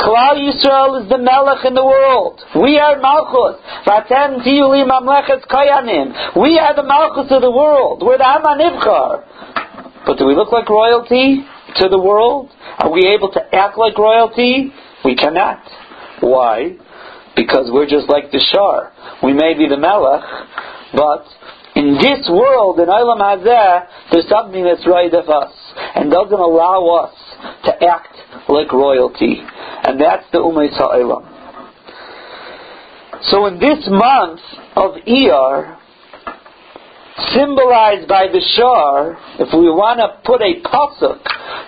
Klal 0.00 0.40
Yisrael 0.40 1.02
is 1.02 1.08
the 1.08 1.18
Melech 1.18 1.64
in 1.64 1.74
the 1.74 1.84
world. 1.84 2.40
We 2.56 2.78
are 2.78 2.98
Malchus. 3.00 3.60
Vatem 3.84 4.40
tiyuli 4.40 4.86
mamlechet 4.88 5.46
kayanim. 5.46 6.36
We 6.40 6.58
are 6.58 6.74
the 6.74 6.82
Malchus 6.82 7.30
of 7.30 7.42
the 7.42 7.50
world. 7.50 8.02
We're 8.02 8.18
the 8.18 8.24
Amanivkar. 8.24 10.06
But 10.06 10.18
do 10.18 10.26
we 10.26 10.34
look 10.34 10.52
like 10.52 10.68
royalty 10.68 11.44
to 11.76 11.88
the 11.88 11.98
world? 11.98 12.50
Are 12.78 12.90
we 12.90 13.06
able 13.08 13.30
to 13.32 13.40
act 13.54 13.76
like 13.76 13.98
royalty? 13.98 14.72
We 15.04 15.14
cannot. 15.14 15.60
Why? 16.20 16.76
Because 17.36 17.70
we're 17.70 17.86
just 17.86 18.08
like 18.08 18.30
the 18.32 18.40
Shar. 18.40 18.92
We 19.22 19.32
may 19.32 19.52
be 19.52 19.68
the 19.68 19.76
Melech, 19.76 20.24
but 20.94 21.26
in 21.76 21.94
this 22.00 22.26
world, 22.30 22.80
in 22.80 22.86
Olam 22.86 23.20
Hazeh, 23.20 23.86
there's 24.10 24.28
something 24.28 24.64
that's 24.64 24.86
right 24.86 25.12
of 25.12 25.28
us 25.28 25.52
and 25.94 26.10
doesn't 26.10 26.40
allow 26.40 27.04
us 27.04 27.14
to 27.64 27.84
act 27.84 28.16
like 28.48 28.72
royalty. 28.72 29.42
And 29.84 30.00
that's 30.00 30.24
the 30.32 30.38
Umay 30.38 30.70
Sa'ilam. 30.76 31.24
So 33.30 33.46
in 33.46 33.58
this 33.58 33.86
month 33.88 34.40
of 34.76 34.92
Iyar, 35.06 35.78
symbolized 37.34 38.06
by 38.06 38.30
the 38.30 38.40
shar, 38.54 39.18
if 39.42 39.50
we 39.50 39.66
want 39.70 39.98
to 39.98 40.22
put 40.22 40.38
a 40.38 40.62
pasuk 40.62 41.18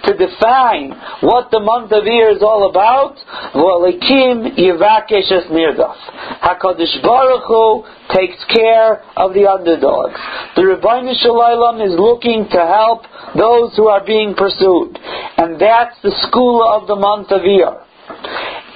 to 0.07 0.15
define 0.15 0.95
what 1.27 1.51
the 1.51 1.59
month 1.59 1.91
of 1.93 2.05
Iyar 2.05 2.37
is 2.37 2.43
all 2.43 2.71
about, 2.71 3.19
v'olikim 3.55 4.55
yivakesh 4.55 5.31
es 5.31 5.51
nirdaf. 5.51 5.99
Hakadosh 6.43 7.03
Baruch 7.03 7.45
Hu 7.51 7.85
takes 8.15 8.39
care 8.47 9.03
of 9.17 9.35
the 9.35 9.51
underdogs. 9.51 10.19
The 10.55 10.63
Ribbono 10.63 11.15
Shel 11.19 11.35
Olam 11.35 11.83
is 11.85 11.99
looking 11.99 12.47
to 12.51 12.61
help 12.63 13.03
those 13.37 13.75
who 13.77 13.89
are 13.89 14.05
being 14.05 14.35
pursued, 14.35 14.99
and 15.37 15.61
that's 15.61 15.97
the 16.03 16.15
school 16.29 16.63
of 16.63 16.87
the 16.87 16.97
month 16.97 17.31
of 17.31 17.43
Iyar. 17.43 17.85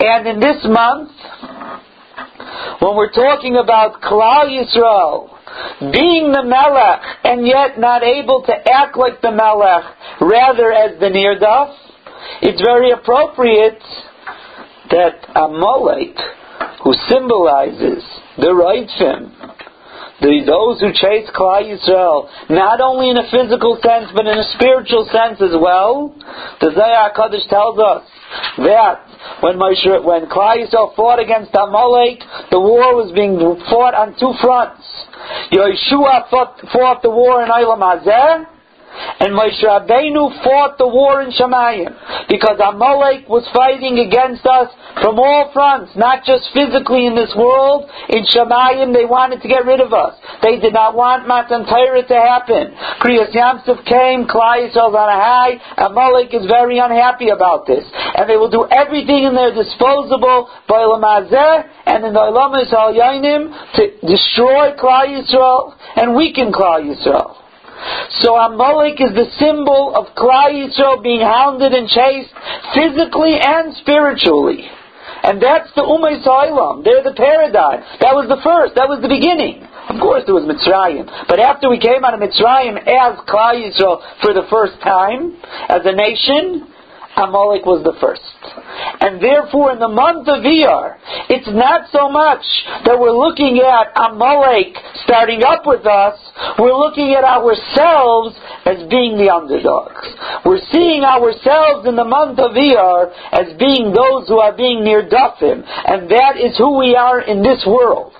And 0.00 0.26
in 0.26 0.40
this 0.40 0.58
month, 0.64 1.10
when 2.80 2.96
we're 2.96 3.12
talking 3.12 3.56
about 3.56 4.02
Klal 4.02 4.50
Yisrael, 4.50 5.33
being 5.80 6.32
the 6.32 6.42
Melech 6.44 7.02
and 7.24 7.46
yet 7.46 7.78
not 7.78 8.02
able 8.02 8.42
to 8.46 8.52
act 8.52 8.96
like 8.96 9.20
the 9.20 9.30
Melech, 9.30 9.84
rather 10.20 10.72
as 10.72 10.98
the 11.00 11.06
Nirdaf, 11.06 11.74
it's 12.42 12.60
very 12.62 12.90
appropriate 12.92 13.82
that 14.90 15.26
a 15.34 15.44
Amalek, 15.44 16.16
who 16.82 16.92
symbolizes 17.08 18.04
the 18.38 18.52
Reitzim, 18.52 19.32
the, 20.20 20.46
those 20.46 20.78
who 20.80 20.94
chase 20.94 21.26
Klal 21.34 21.66
Yisrael, 21.66 22.30
not 22.48 22.80
only 22.80 23.10
in 23.10 23.16
a 23.16 23.26
physical 23.30 23.76
sense, 23.82 24.12
but 24.14 24.26
in 24.26 24.38
a 24.38 24.48
spiritual 24.54 25.08
sense 25.10 25.42
as 25.42 25.56
well, 25.58 26.14
the 26.60 26.70
Zohar 26.70 27.10
Kaddish 27.12 27.46
tells 27.50 27.78
us 27.78 28.06
that 28.62 29.04
when 29.42 29.58
Moshe, 29.58 30.04
when 30.04 30.26
Klal 30.30 30.62
Yisrael 30.62 30.94
fought 30.94 31.18
against 31.18 31.50
Amalek, 31.54 32.22
the 32.50 32.60
war 32.60 32.94
was 32.94 33.10
being 33.12 33.36
fought 33.68 33.94
on 33.94 34.14
two 34.14 34.32
fronts. 34.40 34.86
Yehoshua 35.52 36.28
fought, 36.30 36.60
fought 36.72 37.02
the 37.02 37.10
war 37.10 37.42
in 37.42 37.48
Olam 37.48 37.80
Hazeh, 37.80 38.46
and 38.94 39.34
Moshe 39.34 39.62
Rabbeinu 39.62 40.42
fought 40.42 40.78
the 40.78 40.86
war 40.86 41.22
in 41.22 41.30
Shemayim 41.32 42.28
because 42.28 42.58
Amalek 42.62 43.28
was 43.28 43.46
fighting 43.54 43.98
against 43.98 44.46
us 44.46 44.70
from 45.02 45.18
all 45.18 45.50
fronts, 45.52 45.92
not 45.96 46.24
just 46.24 46.50
physically 46.54 47.06
in 47.06 47.14
this 47.14 47.34
world. 47.36 47.90
In 48.08 48.24
Shemayim, 48.24 48.94
they 48.94 49.04
wanted 49.04 49.42
to 49.42 49.48
get 49.48 49.66
rid 49.66 49.80
of 49.80 49.92
us. 49.92 50.14
They 50.42 50.58
did 50.58 50.72
not 50.72 50.94
want 50.94 51.26
Matan 51.26 51.66
Torah 51.66 52.06
to 52.06 52.18
happen. 52.18 52.74
Kriyas 53.02 53.34
Yamsuf 53.34 53.82
came, 53.84 54.26
Klal 54.30 54.70
Yisrael's 54.70 54.94
on 54.94 55.08
a 55.10 55.18
high. 55.18 55.58
Amalek 55.78 56.32
is 56.34 56.46
very 56.46 56.78
unhappy 56.78 57.30
about 57.30 57.66
this, 57.66 57.84
and 57.90 58.28
they 58.28 58.36
will 58.36 58.50
do 58.50 58.66
everything 58.70 59.24
in 59.24 59.34
their 59.34 59.54
disposable 59.54 60.50
by 60.68 60.82
Lamazeh 60.86 61.68
and 61.86 62.04
in 62.04 62.12
the 62.12 62.20
Olam 62.20 62.54
Yisrael 62.54 62.94
to 63.74 63.82
destroy 64.06 64.72
Klal 64.78 65.10
Yisrael 65.10 65.74
and 65.96 66.14
weaken 66.14 66.52
Klal 66.52 66.82
Yisrael. 66.82 67.43
So 68.22 68.36
Amalek 68.36 69.00
is 69.00 69.14
the 69.14 69.26
symbol 69.38 69.94
of 69.96 70.14
Klal 70.14 70.52
Yisrael 70.52 71.02
being 71.02 71.20
hounded 71.20 71.72
and 71.72 71.88
chased 71.88 72.32
physically 72.74 73.36
and 73.40 73.74
spiritually. 73.76 74.68
And 75.24 75.40
that's 75.40 75.72
the 75.74 75.82
umm 75.82 76.04
Sa'ilam. 76.20 76.84
They're 76.84 77.02
the 77.02 77.16
paradigm. 77.16 77.80
That 78.00 78.12
was 78.12 78.28
the 78.28 78.40
first. 78.44 78.76
That 78.76 78.88
was 78.88 79.00
the 79.00 79.08
beginning. 79.08 79.64
Of 79.88 80.00
course, 80.00 80.24
there 80.24 80.34
was 80.34 80.44
Mitzrayim. 80.44 81.08
But 81.28 81.40
after 81.40 81.68
we 81.68 81.78
came 81.78 82.04
out 82.04 82.12
of 82.12 82.20
Mitzrayim 82.20 82.76
as 82.76 83.20
Klal 83.24 83.56
Yisrael 83.56 84.00
for 84.20 84.32
the 84.32 84.44
first 84.52 84.80
time, 84.84 85.36
as 85.68 85.80
a 85.84 85.92
nation, 85.96 86.68
Amalek 87.16 87.64
was 87.64 87.84
the 87.84 87.96
first. 88.00 88.53
And 89.00 89.22
therefore, 89.22 89.72
in 89.72 89.78
the 89.78 89.88
month 89.88 90.28
of 90.28 90.42
Iyar, 90.42 90.96
it's 91.28 91.48
not 91.48 91.90
so 91.92 92.08
much 92.08 92.44
that 92.84 92.98
we're 92.98 93.16
looking 93.16 93.60
at 93.60 93.92
Amalek 93.94 94.76
starting 95.04 95.42
up 95.44 95.66
with 95.66 95.86
us, 95.86 96.18
we're 96.58 96.76
looking 96.76 97.14
at 97.14 97.24
ourselves 97.24 98.36
as 98.64 98.88
being 98.88 99.16
the 99.16 99.28
underdogs. 99.28 100.08
We're 100.44 100.64
seeing 100.72 101.04
ourselves 101.04 101.86
in 101.86 101.96
the 101.96 102.04
month 102.04 102.38
of 102.38 102.52
Iyar 102.52 103.12
as 103.32 103.56
being 103.58 103.92
those 103.92 104.28
who 104.28 104.40
are 104.40 104.56
being 104.56 104.80
nirdafim, 104.80 105.64
and 105.64 106.10
that 106.10 106.36
is 106.40 106.56
who 106.56 106.78
we 106.78 106.96
are 106.96 107.20
in 107.20 107.42
this 107.42 107.64
world. 107.66 108.12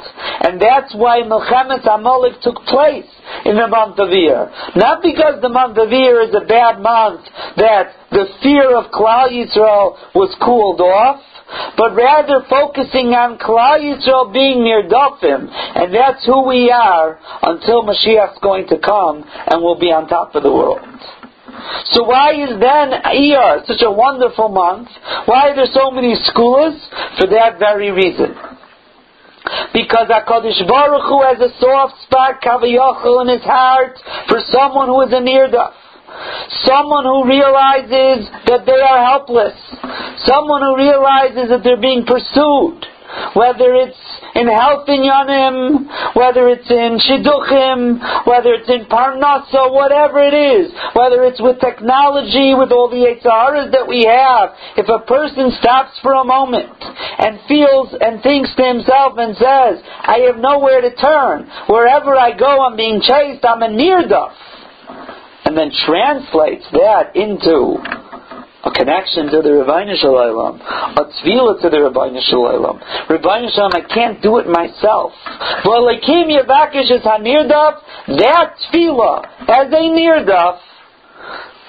And 0.45 0.61
that's 0.61 0.95
why 0.95 1.23
Melchemet 1.23 1.87
Amalek 1.89 2.41
took 2.43 2.57
place 2.69 3.09
in 3.45 3.57
the 3.57 3.69
month 3.69 3.99
of 3.99 4.09
Iyar. 4.09 4.77
Not 4.77 5.03
because 5.03 5.41
the 5.41 5.49
month 5.49 5.79
of 5.79 5.89
Iyar 5.89 6.29
is 6.29 6.35
a 6.35 6.45
bad 6.47 6.81
month 6.81 7.25
that 7.57 7.93
the 8.11 8.27
fear 8.43 8.77
of 8.77 8.91
Klal 8.93 9.33
Yisrael 9.33 9.97
was 10.15 10.35
cooled 10.45 10.81
off, 10.81 11.21
but 11.77 11.95
rather 11.95 12.45
focusing 12.49 13.15
on 13.15 13.39
Klal 13.39 13.81
Yisrael 13.81 14.33
being 14.33 14.63
nirdafim, 14.63 15.49
and 15.51 15.95
that's 15.95 16.25
who 16.27 16.47
we 16.47 16.71
are 16.71 17.19
until 17.43 17.83
Mashiach's 17.83 18.39
going 18.43 18.69
to 18.69 18.79
come 18.79 19.25
and 19.25 19.63
we'll 19.63 19.79
be 19.79 19.93
on 19.93 20.09
top 20.09 20.35
of 20.35 20.43
the 20.43 20.53
world. 20.53 20.81
So 21.93 22.05
why 22.05 22.35
is 22.35 22.59
then 22.59 22.91
Iyar 22.91 23.67
such 23.67 23.83
a 23.83 23.91
wonderful 23.91 24.49
month? 24.49 24.89
Why 25.27 25.51
are 25.51 25.55
there 25.55 25.71
so 25.73 25.91
many 25.91 26.15
schools? 26.27 26.75
For 27.19 27.27
that 27.29 27.59
very 27.59 27.91
reason. 27.91 28.35
Because 29.73 30.09
HaKadosh 30.09 30.67
Baruch 30.67 31.05
Hu 31.05 31.23
has 31.23 31.39
a 31.39 31.53
soft 31.61 32.03
spot, 32.03 32.41
Kaviyachal, 32.43 33.23
in 33.23 33.39
his 33.39 33.45
heart 33.45 33.99
for 34.29 34.41
someone 34.49 34.89
who 34.89 35.03
is 35.03 35.13
a 35.13 35.21
nirdaf. 35.21 35.73
Someone 36.65 37.05
who 37.05 37.27
realizes 37.27 38.31
that 38.47 38.65
they 38.67 38.81
are 38.81 39.05
helpless. 39.05 39.57
Someone 40.25 40.63
who 40.63 40.77
realizes 40.77 41.49
that 41.51 41.63
they're 41.65 41.81
being 41.81 42.05
pursued. 42.07 42.87
Whether 43.35 43.75
it's 43.75 43.99
in 44.35 44.49
health 44.49 44.89
inyanim, 44.89 46.17
whether 46.17 46.49
it's 46.49 46.69
in 46.69 46.99
Shidduchim, 46.99 48.27
whether 48.27 48.55
it's 48.55 48.69
in 48.69 48.87
Parnasa, 48.87 49.71
whatever 49.71 50.19
it 50.19 50.35
is, 50.35 50.73
whether 50.95 51.23
it's 51.25 51.41
with 51.41 51.61
technology, 51.61 52.55
with 52.55 52.73
all 52.73 52.91
the 52.91 53.07
Yetzaharas 53.07 53.71
that 53.71 53.87
we 53.87 54.03
have, 54.05 54.51
if 54.77 54.89
a 54.89 55.07
person 55.07 55.53
stops 55.61 55.99
for 56.03 56.15
a 56.15 56.25
moment 56.25 56.75
and 56.83 57.39
feels 57.47 57.95
and 58.01 58.23
thinks 58.23 58.51
to 58.57 58.65
himself 58.65 59.15
and 59.19 59.37
says, 59.37 59.79
I 59.87 60.27
have 60.27 60.39
nowhere 60.39 60.81
to 60.81 60.95
turn, 60.97 61.47
wherever 61.69 62.17
I 62.17 62.37
go 62.37 62.67
I'm 62.67 62.77
being 62.77 63.01
chased, 63.01 63.45
I'm 63.45 63.63
a 63.63 63.69
nirdaf 63.69 64.35
and 65.55 65.71
then 65.71 65.79
translates 65.87 66.67
that 66.73 67.15
into 67.15 67.79
a 68.67 68.71
connection 68.75 69.31
to 69.31 69.39
the 69.39 69.63
Ribbono 69.63 69.95
Shel 69.95 70.19
Olam, 70.19 70.59
a 70.59 71.05
tefillah 71.07 71.63
to 71.63 71.71
the 71.71 71.77
Ribbono 71.79 72.19
Shel 72.27 72.43
Olam. 72.43 72.83
Rabbeinu 73.07 73.55
Shalom, 73.55 73.71
I 73.73 73.87
can't 73.87 74.21
do 74.21 74.39
it 74.39 74.49
myself. 74.49 75.13
Well, 75.65 75.87
Lakim 75.87 76.27
Yavakish 76.27 76.91
is 76.91 77.07
Hanirdaf, 77.07 77.79
that 78.19 78.57
tefillah, 78.67 79.47
as 79.47 79.71
a 79.71 79.85
nirdaf, 79.95 80.59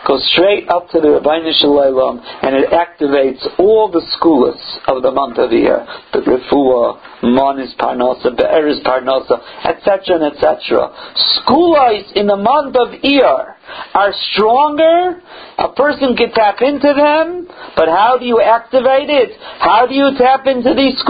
goes 0.05 0.23
straight 0.31 0.69
up 0.69 0.89
to 0.91 1.01
the 1.01 1.07
Ribbono 1.07 1.51
Shel 1.57 1.81
Olam, 1.81 2.21
and 2.43 2.55
it 2.55 2.69
activates 2.69 3.41
all 3.59 3.89
the 3.91 4.05
schools 4.17 4.55
of 4.87 5.01
the 5.01 5.11
month 5.11 5.37
of 5.37 5.49
the 5.49 5.57
year. 5.57 5.85
The 6.13 6.19
Refuah, 6.19 7.23
Mon 7.23 7.59
is 7.59 7.73
Parnasa, 7.79 8.37
Be'er 8.37 8.67
is 8.67 8.79
Parnasa, 8.85 9.41
etc. 9.65 10.29
etc. 10.29 10.93
Schools 11.41 12.11
in 12.15 12.27
the 12.27 12.37
month 12.37 12.75
of 12.75 12.89
Iyar 13.01 13.55
are 13.93 14.13
stronger. 14.31 15.21
A 15.57 15.69
person 15.73 16.15
can 16.15 16.31
tap 16.31 16.61
into 16.61 16.93
them, 16.93 17.47
but 17.75 17.87
how 17.87 18.17
do 18.19 18.25
you 18.25 18.41
activate 18.41 19.09
it? 19.09 19.39
How 19.59 19.87
do 19.87 19.95
you 19.95 20.11
tap 20.17 20.45
into 20.45 20.73
these 20.75 21.01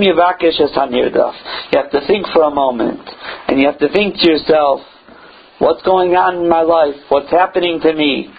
Yavakish 0.00 0.58
You 0.60 1.78
have 1.78 1.90
to 1.90 2.00
think 2.06 2.26
for 2.32 2.42
a 2.44 2.50
moment, 2.50 3.00
and 3.48 3.60
you 3.60 3.66
have 3.66 3.78
to 3.80 3.88
think 3.88 4.16
to 4.20 4.30
yourself, 4.30 4.80
What's 5.60 5.84
going 5.84 6.16
on 6.16 6.40
in 6.40 6.48
my 6.48 6.64
life? 6.64 6.96
What's 7.12 7.28
happening 7.28 7.84
to 7.84 7.92
me? 7.92 8.32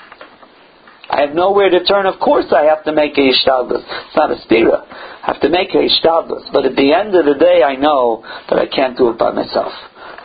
I 1.05 1.21
have 1.21 1.37
nowhere 1.37 1.69
to 1.69 1.85
turn. 1.85 2.09
Of 2.09 2.17
course 2.17 2.49
I 2.49 2.65
have 2.65 2.83
to 2.89 2.93
make 2.97 3.13
a 3.13 3.29
ishtadlus. 3.29 3.85
It's 3.85 4.17
not 4.17 4.33
a 4.33 4.41
stira. 4.41 4.81
I 4.89 5.29
have 5.29 5.41
to 5.45 5.49
make 5.53 5.69
a 5.77 5.85
ishtadlus. 5.85 6.49
But 6.49 6.65
at 6.65 6.73
the 6.73 6.89
end 6.89 7.13
of 7.13 7.29
the 7.29 7.37
day, 7.37 7.61
I 7.61 7.75
know 7.75 8.25
that 8.49 8.57
I 8.57 8.65
can't 8.65 8.97
do 8.97 9.13
it 9.13 9.19
by 9.21 9.29
myself. 9.29 9.69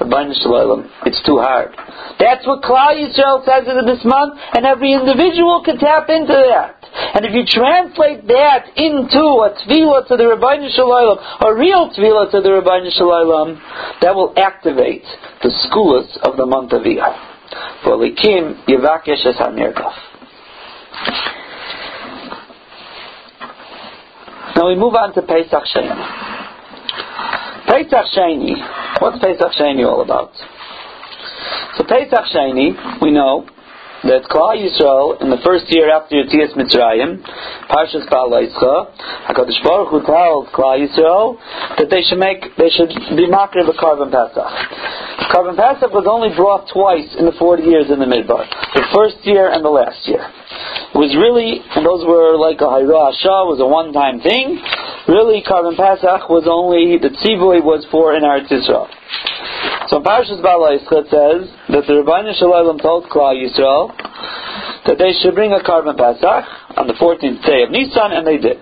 It's 0.01 1.21
too 1.27 1.37
hard. 1.37 1.77
That's 2.19 2.47
what 2.47 2.65
Klal 2.65 2.97
Yisrael 2.97 3.45
says 3.45 3.69
in 3.69 3.85
this 3.85 4.01
month, 4.05 4.41
and 4.57 4.65
every 4.65 4.93
individual 4.93 5.61
can 5.65 5.77
tap 5.77 6.09
into 6.09 6.33
that. 6.33 6.76
And 6.97 7.27
if 7.27 7.33
you 7.33 7.45
translate 7.45 8.27
that 8.29 8.73
into 8.77 9.21
a 9.21 9.53
tefillah 9.53 10.09
to 10.09 10.17
the 10.17 10.25
Ribbono 10.33 10.69
Shel 10.75 10.89
Olam, 10.89 11.19
a 11.45 11.55
real 11.55 11.91
tefillah 11.93 12.31
to 12.31 12.41
the 12.41 12.49
Ribbono 12.49 12.91
Shel 12.91 13.09
Olam, 13.09 13.61
that 14.01 14.15
will 14.15 14.33
activate 14.37 15.05
the 15.43 15.53
schools 15.69 16.19
of 16.23 16.37
the 16.39 16.47
month 16.47 16.73
of 16.73 16.83
Iyar. 16.83 17.13
V'likim 17.85 18.65
yivakesh 18.67 19.27
es 19.27 19.37
Now 24.57 24.69
we 24.69 24.75
move 24.75 24.95
on 24.95 25.13
to 25.15 25.21
Pesach 25.21 25.65
Sheni. 25.75 25.97
Pesach 27.69 28.07
Sheni. 28.17 29.01
What's 29.03 29.19
Pesach 29.19 29.53
Sheni 29.53 29.87
all 29.87 30.01
about? 30.01 30.33
So 31.77 31.85
Pesach 31.85 32.25
Sheni, 32.35 33.03
we 33.03 33.11
know 33.11 33.47
that 34.07 34.31
Klal 34.31 34.55
Yisrael, 34.55 35.21
in 35.23 35.31
the 35.31 35.43
first 35.43 35.67
year 35.69 35.91
after 35.91 36.15
Yetzias 36.15 36.55
Mitzrayim, 36.55 37.23
Parshas 37.67 38.07
Balaischa, 38.07 38.95
Hakadosh 39.27 39.61
Baruch 39.63 39.91
Hu 39.91 40.01
tells 40.07 40.47
Klal 40.55 40.79
Yisrael 40.79 41.39
that 41.79 41.91
they 41.91 42.03
should 42.07 42.19
make, 42.19 42.55
they 42.57 42.71
should 42.71 42.91
be 43.19 43.27
makriv 43.27 43.67
a 43.67 43.75
Karban 43.75 44.11
Pesach. 44.11 44.47
Karban 45.35 45.59
Pesach 45.59 45.91
was 45.91 46.07
only 46.07 46.31
brought 46.35 46.71
twice 46.71 47.11
in 47.19 47.27
the 47.27 47.35
40 47.39 47.63
years 47.63 47.87
in 47.91 47.99
the 47.99 48.07
Midbar, 48.07 48.47
the 48.75 48.87
first 48.95 49.19
year 49.27 49.51
and 49.51 49.65
the 49.65 49.71
last 49.71 50.07
year. 50.07 50.23
It 50.23 50.99
was 50.99 51.13
really, 51.19 51.61
and 51.61 51.85
those 51.85 52.07
were 52.07 52.39
like 52.39 52.63
a 52.63 52.71
Hayra 52.71 53.11
Asha, 53.13 53.45
was 53.45 53.61
a 53.61 53.67
one-time 53.67 54.23
thing. 54.23 54.63
Really, 55.09 55.43
Karban 55.47 55.77
Pesach 55.77 56.29
was 56.29 56.51
only, 56.51 56.99
the 56.99 57.15
Tzivui 57.15 57.63
was 57.63 57.87
for 57.91 58.15
in 58.17 58.23
Eretz 58.27 58.51
Yisrael. 58.51 58.91
So 59.89 60.03
Parshas 60.03 60.43
Balaischa 60.43 61.07
says 61.07 61.47
that 61.71 61.87
the 61.87 62.03
Ribbono 62.03 62.35
Shel 62.35 62.51
Olam 62.51 62.83
told 62.83 63.07
Klal 63.07 63.39
Yisrael 63.39 63.95
that 64.87 64.99
they 64.99 65.13
should 65.23 65.35
bring 65.35 65.53
a 65.53 65.61
Karban 65.63 65.97
Pesach 65.97 66.45
on 66.77 66.89
the 66.89 66.95
14th 66.95 67.45
day 67.47 67.63
of 67.63 67.71
Nisan, 67.71 68.13
and 68.19 68.27
they 68.27 68.39
did. 68.39 68.59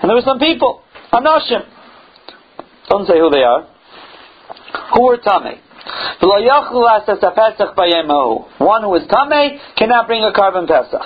And 0.00 0.04
there 0.04 0.16
were 0.16 0.22
some 0.24 0.38
people, 0.38 0.82
Anoshim, 1.12 1.64
don't 2.90 3.06
say 3.06 3.18
who 3.18 3.30
they 3.30 3.42
are, 3.42 3.66
who 4.94 5.02
were 5.06 5.16
Tameh. 5.16 5.58
One 8.58 8.82
who 8.82 8.94
is 8.96 9.02
Tameh 9.08 9.58
cannot 9.76 10.06
bring 10.06 10.22
a 10.24 10.32
Karban 10.32 10.66
Pesach. 10.66 11.00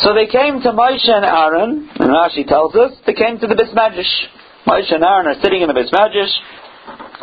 So 0.00 0.12
they 0.12 0.26
came 0.26 0.60
to 0.60 0.72
Moshe 0.72 1.08
and 1.08 1.24
Aaron, 1.24 1.88
and 1.96 2.10
Rashi 2.10 2.46
tells 2.46 2.74
us, 2.74 2.92
they 3.06 3.14
came 3.14 3.38
to 3.38 3.46
the 3.46 3.54
Bismagish. 3.54 4.28
Moshe 4.66 4.92
and 4.92 5.02
Aaron 5.02 5.26
are 5.26 5.40
sitting 5.40 5.62
in 5.62 5.68
the 5.68 5.74
Bismagish, 5.74 6.32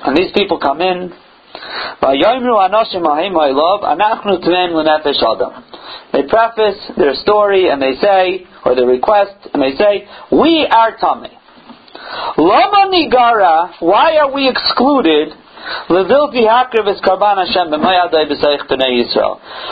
and 0.05 0.17
these 0.17 0.31
people 0.33 0.59
come 0.59 0.81
in. 0.81 1.13
They 6.13 6.23
preface 6.27 6.91
their 6.97 7.13
story 7.15 7.69
and 7.69 7.81
they 7.81 7.93
say, 8.01 8.45
or 8.65 8.75
their 8.75 8.87
request, 8.87 9.35
and 9.53 9.61
they 9.61 9.75
say, 9.77 10.07
We 10.31 10.67
are 10.69 10.97
Tami. 10.97 11.29
Lama 12.37 12.91
Nigara, 12.91 13.73
why 13.81 14.17
are 14.17 14.33
we 14.33 14.49
excluded 14.49 15.29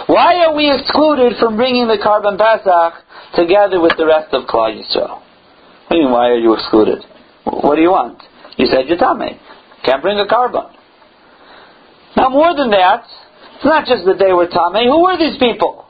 why 0.08 0.36
are 0.46 0.56
we 0.56 0.72
excluded 0.72 1.34
from 1.40 1.58
bringing 1.58 1.88
the 1.88 1.98
Karban 1.98 2.38
Pesach 2.38 3.04
together 3.36 3.82
with 3.82 3.98
the 3.98 4.06
rest 4.06 4.34
of 4.34 4.48
Klal 4.48 4.72
Yisrael? 4.72 5.22
You 5.90 6.04
mean, 6.04 6.12
why 6.12 6.30
are 6.30 6.38
you 6.40 6.54
excluded? 6.54 7.04
What 7.44 7.76
do 7.76 7.82
you 7.82 7.92
want? 7.92 8.24
You 8.58 8.68
said 8.68 8.88
you're 8.88 8.98
Tame. 8.98 9.40
Can't 9.84 10.02
bring 10.02 10.20
a 10.20 10.26
Karban. 10.26 10.72
Now 12.16 12.30
more 12.30 12.56
than 12.56 12.70
that, 12.72 13.04
it's 13.56 13.66
not 13.66 13.86
just 13.86 14.06
that 14.06 14.18
they 14.18 14.32
were 14.32 14.48
Tame. 14.48 14.88
Who 14.88 15.04
were 15.04 15.18
these 15.18 15.38
people? 15.38 15.88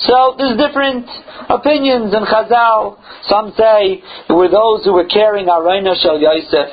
So 0.00 0.34
there's 0.38 0.56
different 0.56 1.06
opinions 1.48 2.14
in 2.14 2.22
Chazal. 2.24 2.98
Some 3.28 3.52
say 3.56 4.02
it 4.02 4.32
were 4.32 4.48
those 4.48 4.84
who 4.84 4.92
were 4.92 5.06
carrying 5.06 5.46
Arayna 5.46 5.94
Shel 6.00 6.18
Yosef, 6.18 6.70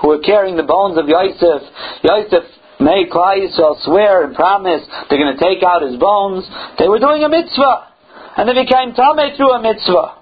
who 0.00 0.08
were 0.08 0.20
carrying 0.20 0.56
the 0.56 0.66
bones 0.66 0.98
of 0.98 1.08
Yosef. 1.08 1.62
Yosef 2.02 2.44
made 2.80 3.10
Klal 3.12 3.36
Yisrael 3.36 3.76
swear 3.84 4.24
and 4.24 4.34
promise 4.34 4.82
they're 5.08 5.20
going 5.20 5.36
to 5.36 5.42
take 5.42 5.62
out 5.62 5.82
his 5.82 6.00
bones. 6.00 6.48
They 6.78 6.88
were 6.88 6.98
doing 6.98 7.22
a 7.22 7.28
mitzvah, 7.28 7.92
and 8.36 8.48
they 8.48 8.56
became 8.56 8.96
Tameh 8.96 9.36
through 9.36 9.52
a 9.52 9.62
mitzvah. 9.62 10.16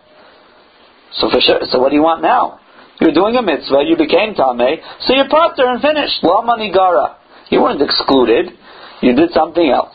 So 1.23 1.31
for 1.31 1.41
sure, 1.41 1.61
so 1.71 1.79
what 1.79 1.91
do 1.91 1.97
you 1.97 2.03
want 2.03 2.23
now? 2.23 2.61
You're 3.01 3.15
doing 3.15 3.37
a 3.37 3.43
mitzvah, 3.43 3.87
you 3.87 3.97
became 3.97 4.35
Tameh, 4.35 4.83
so 5.07 5.15
you're 5.15 5.29
potter 5.31 5.67
and 5.67 5.81
finished. 5.81 6.19
Lama 6.23 6.59
Nigara. 6.59 7.15
You 7.49 7.63
weren't 7.63 7.81
excluded. 7.81 8.53
You 9.01 9.15
did 9.15 9.31
something 9.31 9.71
else. 9.71 9.95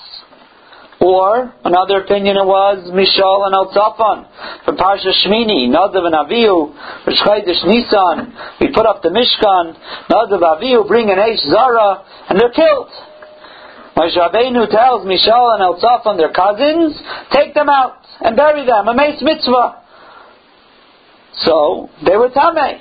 Or 1.03 1.51
another 1.65 1.99
opinion 1.99 2.37
it 2.39 2.47
was 2.47 2.87
Mishal 2.95 3.43
and 3.43 3.51
Eltzaphan 3.51 4.63
from 4.63 4.77
Parsha 4.79 5.11
Shmini, 5.11 5.67
Nadav 5.67 6.07
and 6.07 6.15
Avihu, 6.15 6.71
Rishchaydish 7.03 7.59
Nisan. 7.67 8.31
We 8.61 8.71
put 8.71 8.85
up 8.85 9.03
the 9.03 9.11
Mishkan, 9.11 9.75
Nadav 10.07 10.39
Avihu 10.39 10.87
bring 10.87 11.11
an 11.11 11.17
Eish 11.17 11.43
Zara, 11.51 12.07
and 12.29 12.39
they're 12.39 12.55
killed. 12.55 12.87
Moshe 13.97 14.15
Rabbeinu 14.15 14.71
tells 14.71 15.05
Mishal 15.05 15.59
and 15.59 15.75
Eltzaphan, 15.75 16.15
their 16.15 16.31
cousins, 16.31 16.95
take 17.33 17.53
them 17.53 17.67
out 17.67 17.99
and 18.21 18.37
bury 18.37 18.65
them, 18.65 18.87
a 18.87 18.93
meis 18.93 19.21
mitzvah. 19.21 19.83
So 21.43 21.89
they 22.05 22.15
were 22.15 22.29
tamei. 22.29 22.79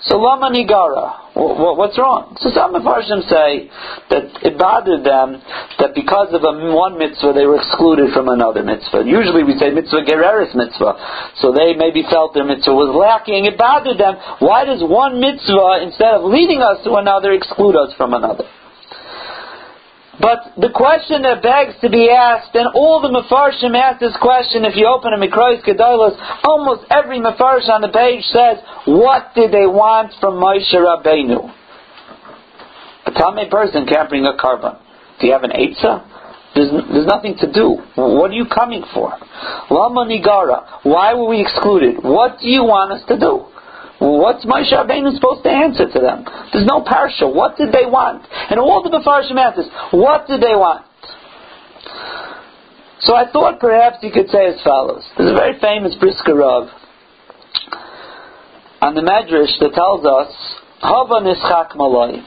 So 0.00 0.16
lama 0.16 0.48
nigara. 0.48 1.25
What's 1.36 2.00
wrong? 2.00 2.32
So 2.40 2.48
some 2.48 2.72
of 2.72 2.80
Mepharshim 2.80 3.20
say 3.28 3.68
that 4.08 4.24
it 4.40 4.56
bothered 4.56 5.04
them 5.04 5.36
that 5.76 5.92
because 5.92 6.32
of 6.32 6.40
a, 6.40 6.52
one 6.72 6.96
mitzvah 6.96 7.36
they 7.36 7.44
were 7.44 7.60
excluded 7.60 8.16
from 8.16 8.32
another 8.32 8.64
mitzvah. 8.64 9.04
Usually 9.04 9.44
we 9.44 9.52
say 9.60 9.68
mitzvah 9.68 10.08
gereris 10.08 10.56
mitzvah. 10.56 10.96
So 11.44 11.52
they 11.52 11.76
maybe 11.76 12.08
felt 12.08 12.32
their 12.32 12.48
mitzvah 12.48 12.72
was 12.72 12.88
lacking. 12.88 13.44
It 13.44 13.60
bothered 13.60 14.00
them. 14.00 14.16
Why 14.40 14.64
does 14.64 14.80
one 14.80 15.20
mitzvah, 15.20 15.84
instead 15.84 16.16
of 16.16 16.24
leading 16.24 16.64
us 16.64 16.80
to 16.88 16.96
another, 16.96 17.36
exclude 17.36 17.76
us 17.76 17.92
from 18.00 18.16
another? 18.16 18.48
But 20.20 20.56
the 20.56 20.72
question 20.72 21.22
that 21.22 21.42
begs 21.42 21.76
to 21.82 21.90
be 21.90 22.08
asked, 22.08 22.54
and 22.54 22.68
all 22.74 23.04
the 23.04 23.12
Mefarshim 23.12 23.76
ask 23.76 24.00
this 24.00 24.16
question, 24.20 24.64
if 24.64 24.74
you 24.74 24.88
open 24.88 25.12
a 25.12 25.20
Mikrois 25.20 25.60
Gedolos, 25.60 26.16
almost 26.44 26.88
every 26.90 27.20
Mefarsh 27.20 27.68
on 27.68 27.82
the 27.82 27.92
page 27.92 28.24
says, 28.32 28.56
what 28.86 29.34
did 29.34 29.52
they 29.52 29.66
want 29.66 30.12
from 30.20 30.40
Moshe 30.40 30.72
Rabbeinu? 30.72 31.52
A 33.06 33.10
Tamei 33.12 33.50
person 33.50 33.86
can't 33.86 34.08
bring 34.08 34.24
a 34.24 34.32
Karban. 34.32 34.80
Do 35.20 35.26
you 35.26 35.32
have 35.32 35.44
an 35.44 35.52
Eitzah? 35.52 36.16
There's, 36.54 36.70
there's 36.90 37.06
nothing 37.06 37.36
to 37.40 37.52
do. 37.52 37.76
What 37.96 38.30
are 38.30 38.34
you 38.34 38.46
coming 38.46 38.84
for? 38.94 39.12
Lama 39.70 40.08
Nigara. 40.08 40.80
Why 40.84 41.12
were 41.12 41.28
we 41.28 41.42
excluded? 41.42 42.02
What 42.02 42.38
do 42.40 42.48
you 42.48 42.64
want 42.64 42.92
us 42.92 43.06
to 43.08 43.18
do? 43.18 43.44
What's 43.98 44.44
Moshe 44.44 44.72
Rabbeinu 44.72 45.14
supposed 45.14 45.42
to 45.44 45.50
answer 45.50 45.86
to 45.88 46.00
them? 46.00 46.24
There's 46.52 46.66
no 46.66 46.84
parsha. 46.84 47.32
What 47.32 47.56
did 47.56 47.72
they 47.72 47.86
want? 47.86 48.26
And 48.50 48.60
all 48.60 48.82
the 48.82 48.90
Mefarshim 48.90 49.40
answers, 49.40 49.66
what 49.90 50.26
did 50.26 50.40
they 50.40 50.52
want? 50.52 50.84
So 53.00 53.14
I 53.14 53.30
thought 53.30 53.60
perhaps 53.60 53.98
you 54.02 54.10
could 54.12 54.28
say 54.28 54.46
as 54.46 54.60
follows. 54.62 55.04
There's 55.16 55.30
a 55.30 55.34
very 55.34 55.58
famous 55.60 55.94
Brisker 55.98 56.36
on 58.82 58.94
the 58.94 59.00
Medrash 59.00 59.56
that 59.60 59.72
tells 59.72 60.04
us, 60.04 60.32
Hava 60.80 61.24
nischak 61.24 61.76
malay. 61.76 62.20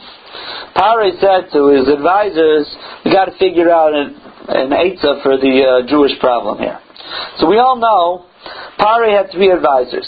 Pare 0.74 1.12
said 1.22 1.52
to 1.54 1.70
his 1.70 1.88
advisors, 1.88 2.66
we 3.06 3.12
got 3.12 3.26
to 3.26 3.38
figure 3.38 3.70
out 3.70 3.94
an, 3.94 4.16
an 4.50 4.70
Eitzah 4.72 5.22
for 5.22 5.38
the 5.38 5.86
uh, 5.86 5.88
Jewish 5.88 6.18
problem 6.20 6.58
here. 6.58 6.80
So 7.38 7.48
we 7.48 7.58
all 7.58 7.78
know 7.78 8.26
Pare 8.80 9.16
had 9.16 9.32
three 9.32 9.52
advisors 9.52 10.08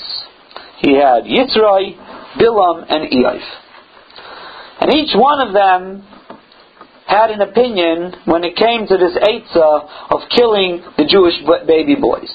he 0.82 0.96
had 0.96 1.24
Yitzray, 1.24 1.96
Bilam, 2.38 2.86
and 2.90 3.12
Eif. 3.12 3.42
And 4.82 4.94
each 4.96 5.16
one 5.16 5.48
of 5.48 5.54
them 5.54 6.04
had 7.06 7.30
an 7.30 7.42
opinion 7.42 8.14
when 8.26 8.44
it 8.44 8.56
came 8.56 8.88
to 8.88 8.98
this 8.98 9.16
Eitzah 9.18 10.12
of 10.12 10.22
killing 10.36 10.82
the 10.98 11.06
Jewish 11.06 11.36
baby 11.68 11.96
boys. 11.96 12.32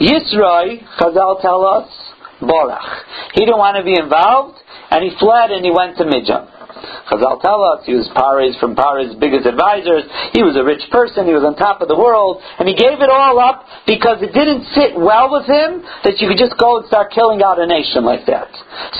Yisroi, 0.00 0.86
Chazal 0.98 1.40
tell 1.42 1.64
us, 1.66 1.90
Borach. 2.40 3.02
He 3.34 3.40
didn't 3.40 3.58
want 3.58 3.76
to 3.76 3.82
be 3.82 3.98
involved, 3.98 4.58
and 4.90 5.02
he 5.02 5.10
fled 5.18 5.50
and 5.50 5.64
he 5.64 5.72
went 5.74 5.96
to 5.98 6.04
Midian. 6.04 6.46
Chazal 7.10 7.40
tell 7.40 7.62
us 7.62 7.84
he 7.84 7.94
was 7.94 8.08
Paris 8.14 8.56
from 8.60 8.74
Paris' 8.74 9.14
biggest 9.18 9.46
advisors. 9.46 10.04
He 10.32 10.42
was 10.42 10.56
a 10.56 10.64
rich 10.64 10.82
person. 10.90 11.26
He 11.26 11.34
was 11.34 11.44
on 11.44 11.56
top 11.56 11.80
of 11.80 11.88
the 11.88 11.98
world, 11.98 12.42
and 12.58 12.68
he 12.68 12.74
gave 12.74 13.00
it 13.00 13.10
all 13.10 13.38
up 13.38 13.66
because 13.86 14.22
it 14.22 14.32
didn't 14.32 14.66
sit 14.74 14.96
well 14.96 15.32
with 15.32 15.46
him 15.46 15.82
that 16.04 16.18
you 16.18 16.28
could 16.28 16.38
just 16.38 16.56
go 16.58 16.78
and 16.78 16.86
start 16.86 17.10
killing 17.12 17.42
out 17.42 17.58
a 17.58 17.66
nation 17.66 18.04
like 18.04 18.26
that. 18.26 18.48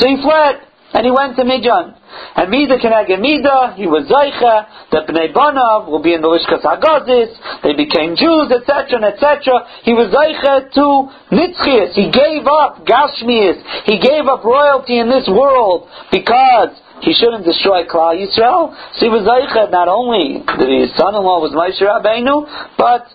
So 0.01 0.09
he 0.09 0.17
fled. 0.21 0.69
And 0.93 1.05
he 1.05 1.13
went 1.13 1.37
to 1.37 1.45
Midian. 1.45 1.95
And 2.35 2.51
Mida 2.51 2.79
Keneged 2.81 3.21
Mida, 3.21 3.75
he 3.77 3.87
was 3.87 4.09
Zaycha, 4.09 4.89
the 4.91 5.05
Bnei 5.05 5.35
Banav 5.37 5.87
will 5.87 6.01
be 6.01 6.15
in 6.15 6.23
the 6.23 6.33
Lishkas 6.33 6.65
Hagazis, 6.65 7.37
they 7.63 7.77
became 7.77 8.17
Jews, 8.17 8.49
etc., 8.49 9.05
etc. 9.13 9.69
He 9.85 9.93
was 9.93 10.09
Zaycha 10.09 10.73
to 10.73 10.87
Nitzchias, 11.29 11.93
he 11.93 12.09
gave 12.09 12.49
up 12.49 12.89
Gashmias, 12.89 13.61
he 13.85 14.01
gave 14.01 14.25
up 14.27 14.45
royalty 14.45 14.99
in 14.99 15.11
this 15.11 15.29
world 15.29 15.89
because 16.11 16.73
he 17.01 17.15
shouldn't 17.15 17.45
destroy 17.45 17.87
Klal 17.87 18.19
Yisrael. 18.19 18.75
So 18.97 19.01
he 19.01 19.09
was 19.09 19.23
Zaychet, 19.23 19.71
not 19.71 19.89
only 19.89 20.43
that 20.45 20.69
his 20.69 20.91
son-in-law 20.97 21.41
was 21.41 21.53
Moshe 21.55 21.81
Rabbeinu, 21.81 22.77
but 22.77 23.07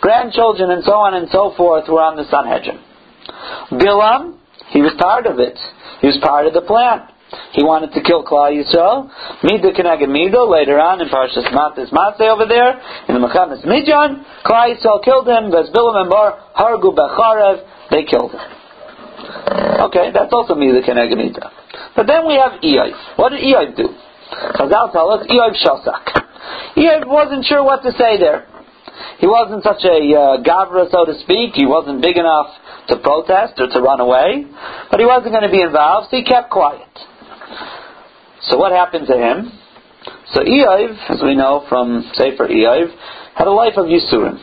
grandchildren 0.00 0.70
and 0.70 0.84
so 0.84 0.92
on 0.92 1.14
and 1.14 1.28
so 1.30 1.52
forth 1.56 1.88
were 1.88 2.02
on 2.02 2.16
the 2.16 2.24
Sanhedrin. 2.30 2.78
Bilam, 3.70 4.38
he 4.70 4.82
was 4.82 4.92
part 4.98 5.26
of 5.26 5.38
it. 5.38 5.58
He 6.00 6.06
was 6.06 6.18
part 6.22 6.46
of 6.46 6.54
the 6.54 6.62
plan. 6.62 7.08
He 7.52 7.64
wanted 7.64 7.92
to 7.96 8.00
kill 8.02 8.24
Klal 8.24 8.52
Yisrael. 8.52 9.08
Mida 9.42 9.72
Keneged 9.72 10.08
Mida, 10.08 10.44
later 10.44 10.78
on 10.78 11.00
in 11.00 11.08
Parshas 11.08 11.48
Matis 11.48 11.88
Masay 11.88 12.28
over 12.28 12.44
there, 12.44 12.76
in 13.08 13.16
the 13.16 13.22
Mechamis 13.22 13.64
Midjan, 13.64 14.24
Klal 14.44 14.76
Yisrael 14.76 15.02
killed 15.02 15.26
him, 15.26 15.50
Bilam 15.50 15.96
and 15.96 16.10
Bar, 16.10 16.38
Hargu 16.56 16.92
Becharev, 16.92 17.64
they 17.90 18.04
killed 18.04 18.32
him. 18.32 18.40
Okay, 19.88 20.10
that's 20.12 20.32
also 20.32 20.54
Mida 20.54 20.82
Keneged 20.82 21.16
Mida. 21.16 21.61
But 21.96 22.06
then 22.06 22.26
we 22.26 22.34
have 22.34 22.60
Eiv. 22.60 23.16
What 23.16 23.30
did 23.30 23.40
Eiv 23.40 23.76
do? 23.76 23.88
Chazal 24.56 24.92
tell 24.92 25.10
us, 25.10 25.26
Eob 25.28 25.54
Shosak. 25.60 26.24
Eob 26.76 27.06
wasn't 27.06 27.44
sure 27.44 27.62
what 27.62 27.82
to 27.82 27.92
say 27.92 28.18
there. 28.18 28.48
He 29.18 29.26
wasn't 29.26 29.62
such 29.62 29.84
a 29.84 29.98
uh, 29.98 30.42
gavra, 30.42 30.90
so 30.90 31.04
to 31.04 31.14
speak. 31.20 31.54
He 31.54 31.66
wasn't 31.66 32.02
big 32.02 32.16
enough 32.16 32.46
to 32.88 32.96
protest 32.98 33.54
or 33.58 33.68
to 33.68 33.80
run 33.80 34.00
away, 34.00 34.46
but 34.90 35.00
he 35.00 35.06
wasn't 35.06 35.32
going 35.32 35.44
to 35.44 35.52
be 35.52 35.62
involved, 35.62 36.08
so 36.10 36.16
he 36.16 36.24
kept 36.24 36.50
quiet. 36.50 36.88
So 38.48 38.58
what 38.58 38.72
happened 38.72 39.06
to 39.06 39.16
him? 39.16 39.52
So 40.34 40.42
Eob, 40.42 41.10
as 41.10 41.20
we 41.22 41.36
know 41.36 41.64
from 41.68 42.10
Sefer 42.14 42.48
Eob, 42.48 42.90
had 43.36 43.46
a 43.46 43.52
life 43.52 43.74
of 43.76 43.86
Yisurim. 43.86 44.40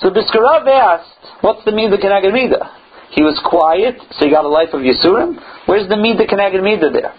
So 0.00 0.10
Brisker 0.10 0.40
Rav 0.40 0.66
asked, 0.66 1.40
what's 1.40 1.64
the 1.64 1.70
Midah 1.70 1.98
Keneged 2.02 2.32
Midah? 2.32 2.83
He 3.10 3.22
was 3.22 3.40
quiet, 3.44 3.96
so 4.12 4.24
he 4.24 4.30
got 4.30 4.44
a 4.44 4.48
life 4.48 4.70
of 4.72 4.80
Yisurim. 4.80 5.38
Where's 5.66 5.88
the 5.88 5.94
Midah 5.94 6.28
Keneged 6.28 6.60
Midah 6.60 6.92
there? 6.92 7.14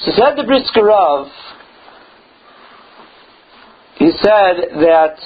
So 0.00 0.12
said 0.12 0.36
the 0.36 0.44
Brisker 0.44 0.84
Rav, 0.84 1.26
he 3.96 4.10
said 4.22 4.78
that 4.80 5.16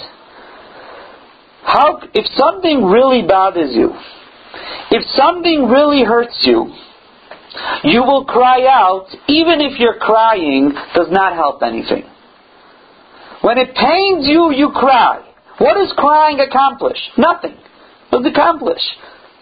how 1.62 2.00
if 2.14 2.26
something 2.34 2.84
really 2.84 3.22
bothers 3.26 3.74
you, 3.74 3.92
if 4.90 5.04
something 5.14 5.68
really 5.68 6.04
hurts 6.04 6.38
you, 6.42 6.72
you 7.84 8.02
will 8.02 8.24
cry 8.24 8.66
out 8.66 9.06
even 9.28 9.60
if 9.60 9.78
your 9.78 9.98
crying 9.98 10.72
does 10.94 11.08
not 11.10 11.34
help 11.34 11.62
anything. 11.62 12.04
When 13.42 13.58
it 13.58 13.74
pains 13.74 14.26
you, 14.26 14.52
you 14.54 14.70
cry. 14.70 15.22
What 15.58 15.74
does 15.74 15.92
crying 15.96 16.40
accomplish? 16.40 16.98
Nothing. 17.18 17.56
It 18.12 18.26
accomplish? 18.26 18.80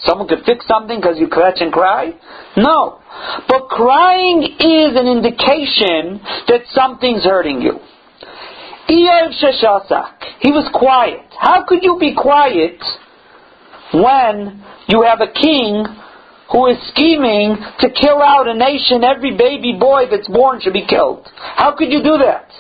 Someone 0.05 0.29
could 0.29 0.45
fix 0.47 0.67
something 0.67 1.01
because 1.01 1.19
you 1.19 1.29
cratch 1.29 1.61
and 1.61 1.73
cry? 1.73 2.13
No. 2.57 3.01
But 3.49 3.69
crying 3.69 4.43
is 4.43 4.97
an 4.97 5.07
indication 5.07 6.21
that 6.49 6.63
something's 6.73 7.25
hurting 7.25 7.61
you. 7.61 7.81
Sheshasak. 9.41 10.41
He 10.41 10.51
was 10.51 10.69
quiet. 10.73 11.27
How 11.39 11.65
could 11.67 11.83
you 11.83 11.97
be 11.99 12.15
quiet 12.15 12.81
when 13.93 14.63
you 14.89 15.03
have 15.03 15.21
a 15.21 15.33
king 15.33 15.85
who 16.51 16.67
is 16.67 16.79
scheming 16.89 17.57
to 17.81 17.91
kill 17.91 18.21
out 18.21 18.49
a 18.49 18.55
nation? 18.55 19.05
Every 19.05 19.37
baby 19.37 19.77
boy 19.79 20.05
that's 20.11 20.29
born 20.29 20.61
should 20.61 20.73
be 20.73 20.87
killed. 20.87 21.29
How 21.37 21.75
could 21.77 21.93
you 21.93 22.03
do 22.03 22.19
that? 22.19 22.51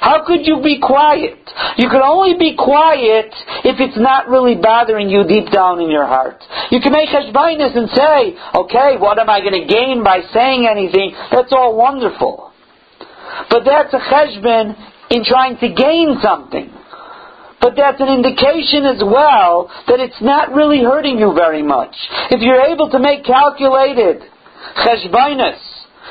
How 0.00 0.24
could 0.26 0.46
you 0.46 0.60
be 0.62 0.80
quiet? 0.80 1.38
You 1.76 1.88
can 1.88 2.02
only 2.02 2.38
be 2.38 2.56
quiet 2.56 3.32
if 3.64 3.80
it's 3.80 3.96
not 3.96 4.28
really 4.28 4.56
bothering 4.56 5.08
you 5.08 5.24
deep 5.24 5.50
down 5.50 5.80
in 5.80 5.90
your 5.90 6.06
heart. 6.06 6.42
You 6.70 6.80
can 6.80 6.92
make 6.92 7.08
cheshbainis 7.08 7.76
and 7.76 7.88
say, 7.90 8.34
okay, 8.54 8.96
what 8.98 9.18
am 9.18 9.30
I 9.30 9.40
going 9.40 9.60
to 9.60 9.66
gain 9.66 10.02
by 10.04 10.20
saying 10.32 10.66
anything? 10.70 11.14
That's 11.32 11.52
all 11.52 11.76
wonderful. 11.76 12.52
But 13.50 13.64
that's 13.64 13.92
a 13.94 13.98
cheshbon 13.98 14.76
in 15.10 15.24
trying 15.24 15.58
to 15.58 15.68
gain 15.72 16.18
something. 16.22 16.70
But 17.60 17.76
that's 17.76 18.00
an 18.00 18.08
indication 18.08 18.84
as 18.84 19.00
well 19.00 19.72
that 19.88 19.98
it's 19.98 20.20
not 20.20 20.52
really 20.52 20.82
hurting 20.82 21.18
you 21.18 21.32
very 21.32 21.62
much. 21.62 21.96
If 22.30 22.42
you're 22.42 22.60
able 22.60 22.90
to 22.90 22.98
make 22.98 23.24
calculated 23.24 24.20
cheshbainas 24.76 25.60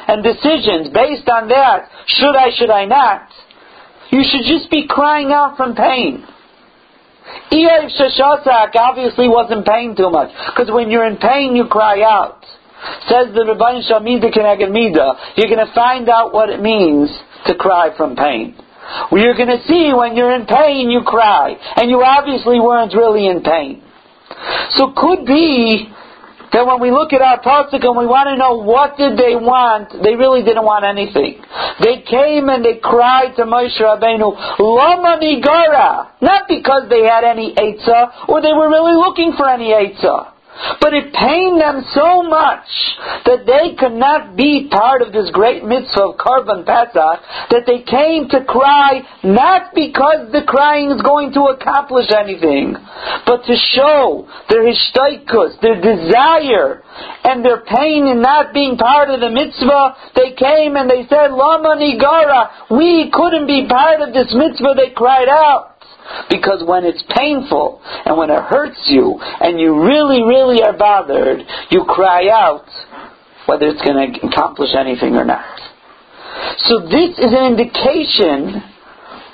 and 0.08 0.24
decisions 0.24 0.89
based 0.89 1.30
on 1.30 1.50
that, 1.50 1.89
should 2.08 2.36
I, 2.36 2.50
should 2.58 2.72
I 2.72 2.86
not, 2.86 3.30
you 4.12 4.24
should 4.24 4.46
just 4.46 4.70
be 4.70 4.88
crying 4.88 5.32
out 5.32 5.58
from 5.58 5.76
pain. 5.76 6.26
Sheshasak 7.52 8.76
obviously 8.76 9.28
wasn't 9.28 9.66
paying 9.66 9.96
too 9.96 10.10
much, 10.10 10.32
because 10.48 10.72
when 10.72 10.89
you're 10.89 11.06
in 11.08 11.18
pain, 11.18 11.56
you 11.56 11.68
cry 11.68 12.02
out. 12.02 12.44
Says 13.08 13.34
the 13.34 13.48
Rabban 13.48 13.89
Shamida 13.89 14.28
Keneged 14.34 14.74
you're 15.38 15.48
going 15.48 15.66
to 15.66 15.74
find 15.74 16.10
out 16.10 16.34
what 16.34 16.50
it 16.50 16.62
means 16.62 17.10
to 17.48 17.56
cry 17.56 17.96
from 17.96 18.16
pain. 18.16 18.56
You're 19.12 19.36
going 19.36 19.50
to 19.50 19.63
see 19.68 19.92
when 19.96 20.16
you're 20.16 20.36
in 20.36 20.46
pain, 20.46 20.89
you 20.92 21.02
cry. 21.06 21.56
And 21.78 21.89
you 21.89 22.04
obviously 22.04 22.60
weren't 22.60 22.94
really 22.94 23.28
in 23.28 23.42
pain. 23.42 23.82
So 24.76 24.92
could 24.96 25.26
be 25.26 25.88
that 26.54 26.66
when 26.66 26.80
we 26.80 26.92
look 26.92 27.13
at 27.13 27.22
our 27.22 27.42
pasuk 27.42 27.82
and 27.82 27.98
we 27.98 28.06
want 28.06 28.30
to 28.30 28.38
know 28.38 28.62
what 28.62 28.98
did 28.98 29.18
they 29.18 29.36
want, 29.36 29.89
they 30.04 30.16
really 30.16 30.44
didn't 30.44 30.63
want 30.63 30.86
anything. 30.86 31.42
They 31.82 32.06
came 32.06 32.50
and 32.50 32.63
they 32.63 32.78
cried 32.78 33.36
to 33.38 33.44
Moshe 33.44 33.82
Rabbeinu, 33.82 34.60
Lama 34.60 35.18
Nigara, 35.18 36.13
not 36.22 36.48
because 36.48 36.89
they 36.89 37.04
had 37.04 37.24
any 37.24 37.54
Eitzah 37.56 38.30
or 38.30 38.42
they 38.42 38.54
were 38.54 38.70
really 38.70 38.96
looking 38.96 39.34
for 39.36 39.50
any 39.50 39.74
Eitzah. 39.74 40.33
But 40.80 40.94
it 40.94 41.13
pained 41.13 41.60
them 41.60 41.84
so 41.94 42.22
much 42.22 42.68
that 43.26 43.46
they 43.46 43.74
could 43.74 43.98
not 43.98 44.36
be 44.36 44.70
part 44.70 45.02
of 45.02 45.12
this 45.12 45.30
great 45.32 45.63
mitzvah 45.63 46.13
of 46.13 46.18
Karban 46.18 46.66
Pesach 46.66 47.20
that 47.50 47.66
they 47.66 47.82
came 47.82 48.30
to 48.30 48.46
cry 48.46 49.02
not 49.24 49.74
because 49.74 50.32
the 50.32 50.44
crying 50.46 50.92
is 50.92 51.02
going 51.02 51.34
to 51.34 51.50
accomplish 51.50 52.06
anything, 52.13 52.78
but 53.26 53.44
to 53.46 53.56
show 53.74 54.28
their 54.50 54.62
hishtaikus, 54.62 55.60
their 55.62 55.82
desire, 55.82 56.84
and 57.24 57.44
their 57.44 57.62
pain 57.66 58.06
in 58.06 58.22
not 58.22 58.54
being 58.54 58.78
part 58.78 59.10
of 59.10 59.20
the 59.20 59.30
mitzvah. 59.30 59.96
They 60.16 60.34
came 60.38 60.76
and 60.76 60.89
they 60.89 61.08
said, 61.10 61.32
Lama 61.32 61.76
Nigara, 61.82 62.70
we 62.70 63.10
couldn't 63.12 63.48
be 63.48 63.66
part 63.68 64.02
of 64.02 64.13
this 64.13 64.30
mitzvah. 64.36 64.76
They 64.78 64.94
cried 64.94 65.30
out. 65.30 65.73
Because 66.30 66.63
when 66.66 66.86
it's 66.86 67.04
painful 67.16 67.82
and 67.84 68.18
when 68.18 68.30
it 68.30 68.42
hurts 68.44 68.80
you 68.86 69.18
and 69.20 69.60
you 69.60 69.84
really, 69.84 70.22
really 70.24 70.62
are 70.62 70.78
bothered, 70.78 71.39
you 71.72 71.86
cry 71.86 72.30
out 72.30 72.66
whether 73.46 73.68
it's 73.68 73.82
going 73.82 74.13
to 74.13 74.28
accomplish 74.28 74.70
anything 74.78 75.16
or 75.16 75.26
not. 75.26 75.60
So 76.68 76.80
this 76.82 77.18
is 77.18 77.32
an 77.32 77.46
indication 77.56 78.63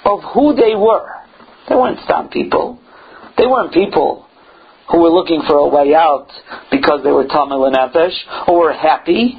of 0.06 0.20
who 0.34 0.56
they 0.56 0.76
were. 0.76 1.10
They 1.68 1.76
weren't 1.76 2.00
some 2.08 2.30
people. 2.30 2.80
They 3.38 3.46
weren't 3.46 3.74
people 3.74 4.26
who 4.92 5.02
were 5.02 5.10
looking 5.10 5.44
for 5.48 5.58
a 5.58 5.68
way 5.68 5.94
out 5.94 6.28
because 6.72 7.02
they 7.04 7.12
were 7.12 7.28
Tamil 7.28 7.66
and 7.66 7.76
Nefesh, 7.76 8.48
or 8.48 8.58
were 8.60 8.74
happy, 8.74 9.38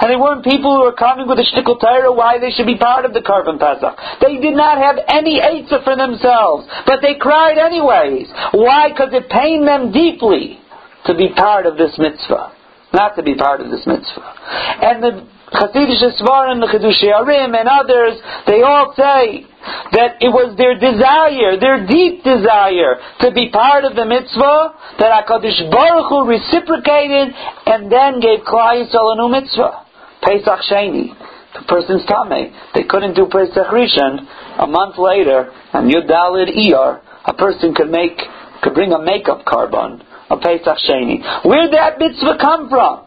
and 0.00 0.10
they 0.10 0.16
weren't 0.16 0.44
people 0.44 0.74
who 0.74 0.82
were 0.82 0.96
coming 0.96 1.28
with 1.28 1.38
a 1.38 1.46
shtickle 1.46 1.80
Torah 1.80 2.12
why 2.12 2.38
they 2.38 2.50
should 2.50 2.66
be 2.66 2.76
part 2.76 3.04
of 3.04 3.12
the 3.12 3.20
Karban 3.20 3.58
Pesach. 3.58 3.94
They 4.20 4.40
did 4.40 4.56
not 4.56 4.78
have 4.78 4.96
any 5.08 5.40
Eitzah 5.40 5.84
for 5.84 5.96
themselves, 5.96 6.66
but 6.86 7.00
they 7.02 7.14
cried 7.14 7.58
anyways. 7.58 8.28
Why? 8.52 8.90
Because 8.90 9.12
it 9.12 9.28
pained 9.28 9.66
them 9.68 9.92
deeply 9.92 10.58
to 11.06 11.14
be 11.14 11.28
part 11.36 11.66
of 11.66 11.76
this 11.76 11.92
mitzvah. 11.98 12.52
Not 12.92 13.16
to 13.16 13.22
be 13.22 13.34
part 13.34 13.60
of 13.60 13.70
this 13.70 13.86
mitzvah. 13.86 14.34
And 14.80 15.02
the 15.02 15.33
Hasidic 15.54 16.02
Svarim, 16.18 16.58
the 16.58 16.66
Chidushei 16.66 17.14
HaRim, 17.14 17.54
and 17.54 17.68
others, 17.70 18.18
they 18.46 18.62
all 18.62 18.92
say 18.98 19.46
that 19.94 20.18
it 20.18 20.28
was 20.34 20.58
their 20.58 20.74
desire, 20.74 21.54
their 21.62 21.86
deep 21.86 22.26
desire, 22.26 22.98
to 23.22 23.30
be 23.30 23.54
part 23.54 23.86
of 23.86 23.94
the 23.94 24.04
mitzvah 24.04 24.98
that 24.98 25.14
Hakadosh 25.14 25.70
Baruch 25.70 26.10
Hu 26.10 26.26
reciprocated 26.26 27.30
and 27.70 27.86
then 27.86 28.18
gave 28.18 28.42
Klal 28.42 28.82
Yisrael 28.82 29.14
a 29.14 29.16
new 29.22 29.30
mitzvah, 29.30 29.86
Pesach 30.26 30.60
Sheni. 30.66 31.14
The 31.54 31.62
person's 31.70 32.02
tame. 32.10 32.50
They 32.74 32.82
couldn't 32.82 33.14
do 33.14 33.30
Pesach 33.30 33.70
Rishon. 33.70 34.26
A 34.58 34.66
month 34.66 34.98
later, 34.98 35.54
on 35.72 35.86
Yud 35.86 36.10
Dalid 36.10 36.50
Iyar, 36.50 37.00
a 37.26 37.34
person 37.34 37.74
could 37.74 37.90
make 37.90 38.18
could 38.62 38.74
bring 38.74 38.92
a 38.92 38.98
makeup 38.98 39.44
Karban, 39.46 40.02
a 40.30 40.36
Pesach 40.36 40.78
Sheni. 40.82 41.22
Where 41.44 41.62
did 41.62 41.74
that 41.74 41.98
mitzvah 41.98 42.38
come 42.40 42.68
from? 42.68 43.06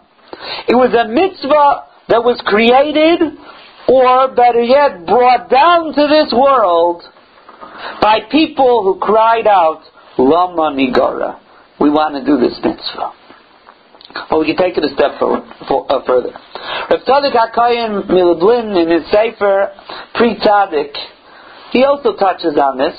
It 0.67 0.75
was 0.75 0.93
a 0.93 1.11
mitzvah 1.11 1.87
that 2.09 2.23
was 2.23 2.39
created 2.45 3.37
or 3.87 4.35
better 4.35 4.61
yet, 4.61 5.05
brought 5.05 5.49
down 5.49 5.93
to 5.93 6.03
this 6.11 6.33
world 6.35 7.03
by 8.01 8.19
people 8.29 8.83
who 8.83 8.99
cried 8.99 9.47
out, 9.47 9.81
Lama 10.17 10.75
Nigara. 10.75 11.39
We 11.79 11.89
want 11.89 12.15
to 12.15 12.25
do 12.25 12.37
this 12.37 12.59
mitzvah. 12.59 13.13
Well, 14.31 14.41
we 14.41 14.47
can 14.47 14.57
take 14.57 14.77
it 14.77 14.83
a 14.83 14.91
step 14.91 15.19
for, 15.19 15.39
uh, 15.39 16.03
further. 16.05 16.33
Rav 16.89 16.99
Tzadok 17.05 17.31
HaKoyen 17.31 18.09
Milublin 18.09 18.75
in 18.75 18.89
his 18.91 19.09
Sefer 19.11 19.71
Pri 20.15 20.35
Tzadik, 20.35 20.91
he 21.71 21.83
also 21.83 22.15
touches 22.15 22.57
on 22.57 22.77
this, 22.77 22.97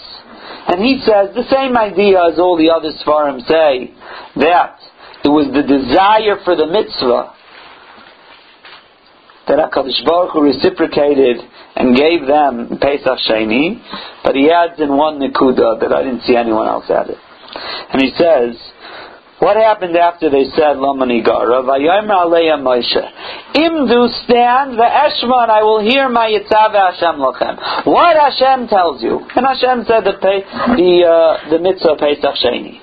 and 0.68 0.80
he 0.80 1.02
says 1.04 1.34
the 1.34 1.48
same 1.50 1.76
idea 1.76 2.22
as 2.32 2.38
all 2.38 2.56
the 2.56 2.70
other 2.70 2.92
Svarim 3.04 3.40
say, 3.48 3.92
that 4.36 4.78
it 5.24 5.28
was 5.28 5.48
the 5.52 5.64
desire 5.64 6.38
for 6.44 6.54
the 6.54 6.66
mitzvah 6.66 7.34
that 9.48 9.58
HaKadosh 9.58 10.04
Baruch 10.04 10.32
Hu 10.32 10.42
reciprocated 10.42 11.40
and 11.76 11.96
gave 11.96 12.26
them 12.26 12.78
Pesach 12.80 13.18
Sheni, 13.28 13.80
but 14.22 14.37
he 14.37 14.50
adds 14.50 14.80
in 14.80 14.96
one 14.96 15.18
Nikuda 15.18 15.80
that 15.80 15.92
I 15.92 16.02
didn't 16.04 16.22
see 16.22 16.37
anyone 16.37 16.68
else 16.68 16.84
add 16.90 17.08
it. 17.08 17.18
And 17.92 18.02
he 18.02 18.12
says, 18.16 18.56
what 19.40 19.56
happened 19.56 19.96
after 19.96 20.30
they 20.30 20.50
said 20.56 20.78
Lama 20.78 21.06
Nigara? 21.06 21.62
Vayomer 21.62 22.26
Aleya 22.26 22.58
Moshe. 22.58 23.04
Imdu 23.54 24.11
stand 24.24 24.76
ve'eshman 24.76 25.48
I 25.48 25.62
will 25.62 25.80
hear 25.80 26.08
my 26.08 26.28
Yitzav 26.28 26.74
Hashem 26.74 27.22
lochem. 27.22 27.87
What 27.87 28.16
Hashem 28.18 28.66
tells 28.68 29.00
you. 29.00 29.20
And 29.37 29.46
Hashem 29.46 29.84
said 29.87 30.02
the 30.04 30.18
the, 30.18 30.92
uh, 31.06 31.50
the 31.50 31.58
mitzvah 31.61 31.96
Pesach 31.96 32.34
Sheni. 32.42 32.80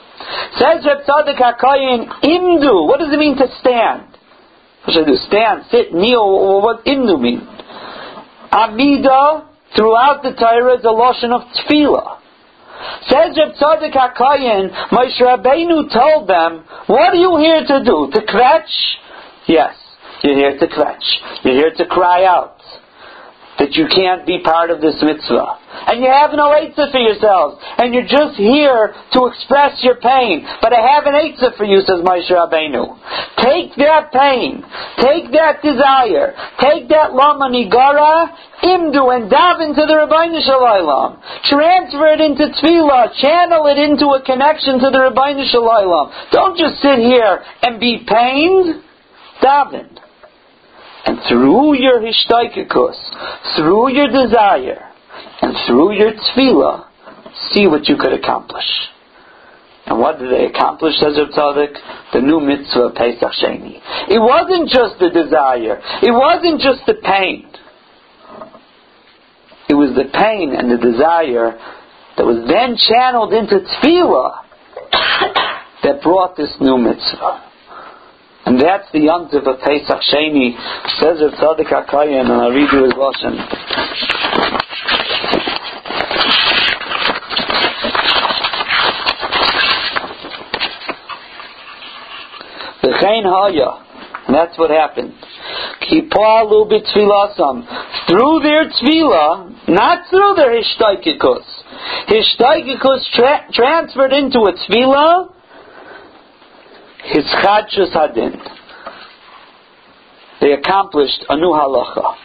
Says 0.57 0.85
Reb 0.85 1.05
Tzadok 1.05 1.37
HaKoyin, 1.37 2.23
Imdu. 2.23 2.87
What 2.87 2.99
does 2.99 3.11
it 3.11 3.19
mean 3.19 3.35
to 3.37 3.47
stand? 3.59 4.14
What 4.85 4.93
should 4.93 5.07
do? 5.07 5.17
Stand, 5.27 5.63
sit, 5.71 5.93
kneel, 5.93 6.19
or 6.19 6.61
what 6.61 6.85
imdu 6.85 7.19
mean? 7.19 7.41
Amida, 8.51 9.49
throughout 9.75 10.21
the 10.23 10.33
Torah, 10.33 10.77
is 10.77 10.85
a 10.85 10.93
lashon 10.93 11.33
of 11.33 11.41
tefillah. 11.57 12.19
Says 13.09 13.37
Reb 13.37 13.55
Tzadok 13.55 13.93
HaKayin, 13.93 14.89
Moshe 14.89 15.21
Rabbeinu 15.21 15.91
told 15.91 16.27
them, 16.29 16.63
what 16.87 17.13
are 17.13 17.15
you 17.15 17.37
here 17.37 17.61
to 17.65 17.83
do? 17.83 18.09
To 18.13 18.19
kvetch? 18.21 18.95
Yes, 19.47 19.75
you're 20.23 20.35
here 20.35 20.59
to 20.59 20.67
kvetch. 20.67 21.43
You're 21.43 21.53
here 21.53 21.73
to 21.77 21.85
cry 21.85 22.25
out 22.25 22.55
that 23.59 23.73
you 23.73 23.87
can't 23.87 24.27
be 24.27 24.39
part 24.43 24.69
of 24.69 24.81
this 24.81 24.99
mitzvah. 24.99 25.63
And 25.87 26.03
you 26.03 26.11
have 26.11 26.31
no 26.35 26.51
eitzah 26.51 26.91
for 26.91 26.99
yourselves. 26.99 27.59
And 27.79 27.93
you're 27.93 28.07
just 28.07 28.35
here 28.35 28.93
to 29.13 29.19
express 29.31 29.79
your 29.83 29.95
pain. 29.95 30.43
But 30.61 30.73
I 30.73 30.81
have 30.95 31.07
an 31.07 31.15
eitzah 31.15 31.55
for 31.55 31.63
you, 31.63 31.79
says 31.79 32.03
Moshe 32.03 32.27
Rabbeinu. 32.27 32.99
Take 33.39 33.75
that 33.79 34.11
pain. 34.11 34.63
Take 34.99 35.31
that 35.31 35.63
desire. 35.63 36.35
Take 36.59 36.89
that 36.89 37.13
lama 37.13 37.47
nigara, 37.47 38.33
imdu, 38.63 39.07
and 39.15 39.29
dive 39.29 39.61
into 39.61 39.83
the 39.87 40.03
Ribbono 40.03 40.39
Shel 40.43 40.59
Olam. 40.59 41.21
Transfer 41.47 42.07
it 42.11 42.21
into 42.21 42.51
tefillah. 42.51 43.15
Channel 43.21 43.67
it 43.67 43.77
into 43.77 44.07
a 44.11 44.21
connection 44.23 44.79
to 44.79 44.89
the 44.91 44.99
Ribbono 45.11 45.47
Shel 45.47 45.63
Olam. 45.63 46.31
Don't 46.31 46.57
just 46.57 46.81
sit 46.81 46.99
here 46.99 47.39
and 47.63 47.79
be 47.79 48.03
pained. 48.07 48.83
Daven. 49.41 49.94
And 51.05 51.19
through 51.29 51.77
your 51.77 52.01
hishtaikikus, 52.01 52.97
through 53.55 53.93
your 53.93 54.07
desire, 54.07 54.89
and 55.41 55.55
through 55.67 55.93
your 55.93 56.11
tefillah, 56.13 56.87
see 57.51 57.67
what 57.67 57.87
you 57.87 57.95
could 57.97 58.13
accomplish. 58.13 58.65
And 59.85 59.99
what 59.99 60.17
did 60.17 60.31
they 60.31 60.45
accomplish, 60.45 60.95
says 60.97 61.13
Reb 61.17 61.29
Tzadok? 61.29 61.77
The 62.13 62.21
new 62.21 62.39
mitzvah 62.39 62.89
of 62.89 62.95
Pesach 62.95 63.31
Sheni. 63.37 63.77
It 64.09 64.19
wasn't 64.19 64.69
just 64.69 64.97
the 64.99 65.11
desire. 65.11 65.79
It 66.01 66.11
wasn't 66.11 66.59
just 66.59 66.81
the 66.87 66.95
pain. 66.95 67.51
It 69.69 69.75
was 69.75 69.95
the 69.95 70.09
pain 70.11 70.55
and 70.57 70.71
the 70.71 70.77
desire 70.77 71.57
that 72.17 72.25
was 72.25 72.47
then 72.47 72.77
channeled 72.77 73.33
into 73.33 73.59
tefillah 73.59 74.41
that 75.83 76.01
brought 76.01 76.35
this 76.35 76.55
new 76.59 76.77
mitzvah. 76.77 77.43
And 78.45 78.61
that's 78.61 78.91
the 78.91 78.99
yontiv 78.99 79.47
of 79.47 79.59
Pesach 79.59 80.01
Sheni, 80.13 80.55
says 80.99 81.19
Rav 81.19 81.57
Tzadok 81.57 81.65
HaKayin, 81.65 82.21
and 82.21 82.31
I'll 82.31 82.51
read 82.51 82.69
you 82.71 82.83
his 82.83 82.93
Lashon. 82.93 83.35
V'chein 92.83 93.25
haya, 93.25 93.83
and 94.27 94.35
that's 94.35 94.57
what 94.59 94.69
happened. 94.69 95.13
Kipalu 95.81 96.69
b'tfilasam. 96.69 97.65
Through 98.07 98.39
their 98.43 98.69
tefillah, 98.69 99.67
not 99.69 100.07
through 100.09 100.35
their 100.35 100.51
hishtaikikus. 100.61 101.45
Hishtaikikus 102.07 103.09
tra- 103.15 103.47
transferred 103.51 104.13
into 104.13 104.41
a 104.41 104.53
tefillah, 104.53 105.34
his 107.13 107.25
chadshus 107.43 107.93
hadin. 107.93 108.37
They 110.41 110.51
accomplished 110.51 111.25
a 111.29 111.35
new 111.37 111.51
halacha, 111.51 112.15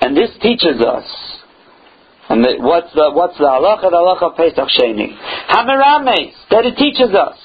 and 0.00 0.16
this 0.16 0.30
teaches 0.40 0.80
us. 0.80 1.04
And 2.28 2.44
the, 2.44 2.56
what's 2.58 2.92
the 2.94 3.10
what's 3.12 3.36
the 3.38 3.44
halacha? 3.44 3.90
The 3.90 3.96
halacha 3.96 4.30
of 4.30 4.36
Pesach 4.36 4.68
Sheni. 4.78 5.16
Hamirames 5.50 6.32
that 6.50 6.64
it 6.64 6.76
teaches 6.76 7.14
us. 7.14 7.38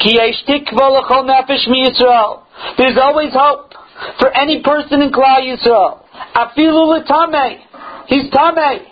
Ki 0.00 0.16
nefesh 0.16 1.68
mi 1.68 1.86
Yisrael. 1.86 2.44
There's 2.78 2.98
always 3.00 3.32
hope 3.32 3.74
for 4.20 4.30
any 4.36 4.62
person 4.62 5.02
in 5.02 5.10
Klal 5.10 5.42
Yisrael. 5.42 6.04
Afilu 6.34 7.02
l'tamei. 7.02 7.58
He's 8.06 8.30
tamei. 8.30 8.86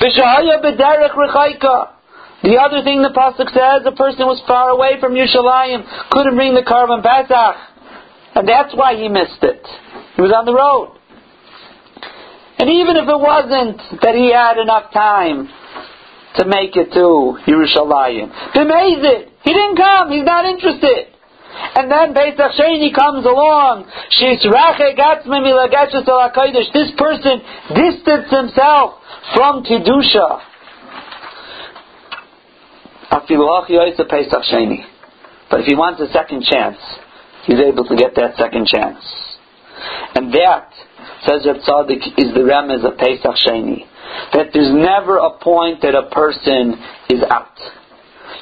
V'shahaya 0.00 0.62
b'derech 0.62 1.14
rechaika. 1.14 1.99
The 2.42 2.56
other 2.56 2.82
thing 2.82 3.02
the 3.02 3.12
pasuk 3.12 3.52
says, 3.52 3.84
a 3.84 3.92
person 3.92 4.24
was 4.24 4.40
far 4.48 4.70
away 4.70 4.96
from 4.98 5.12
Yerushalayim, 5.12 5.84
couldn't 6.10 6.36
bring 6.36 6.54
the 6.54 6.64
Karban 6.64 7.04
Pesach, 7.04 7.56
and 8.34 8.48
that's 8.48 8.74
why 8.74 8.96
he 8.96 9.08
missed 9.08 9.42
it. 9.42 9.60
He 10.16 10.22
was 10.22 10.32
on 10.32 10.46
the 10.48 10.54
road. 10.56 10.96
And 12.58 12.68
even 12.68 12.96
if 12.96 13.04
it 13.08 13.20
wasn't 13.20 13.80
that 14.00 14.14
he 14.16 14.32
had 14.32 14.56
enough 14.56 14.92
time 14.92 15.48
to 16.40 16.44
make 16.48 16.76
it 16.76 16.92
to 16.96 17.36
Yerushalayim, 17.44 18.32
it. 19.04 19.32
He 19.44 19.52
didn't 19.52 19.76
come. 19.76 20.10
He's 20.12 20.24
not 20.24 20.44
interested. 20.44 21.12
And 21.76 21.90
then 21.90 22.14
Pesach 22.14 22.52
Sheni 22.56 22.94
comes 22.94 23.24
along. 23.24 23.84
This 26.72 26.90
person 26.96 27.42
distanced 27.74 28.32
himself 28.32 29.00
from 29.34 29.64
Kedusha. 29.64 30.49
But 33.10 33.24
if 33.26 33.30
he 35.66 35.74
wants 35.74 36.00
a 36.00 36.06
second 36.12 36.44
chance, 36.44 36.78
he's 37.44 37.58
able 37.58 37.84
to 37.84 37.96
get 37.96 38.14
that 38.14 38.36
second 38.36 38.66
chance. 38.66 39.04
And 40.14 40.32
that, 40.32 40.72
says 41.26 41.44
Reb 41.46 41.56
Tzadok, 41.66 42.18
is 42.18 42.32
the 42.34 42.40
remez 42.40 42.84
of 42.86 42.98
Pesach 42.98 43.36
Sheni. 43.46 43.86
That 44.32 44.52
there's 44.52 44.72
never 44.72 45.18
a 45.18 45.30
point 45.38 45.82
that 45.82 45.94
a 45.94 46.02
person 46.10 46.74
is 47.10 47.22
out. 47.30 47.58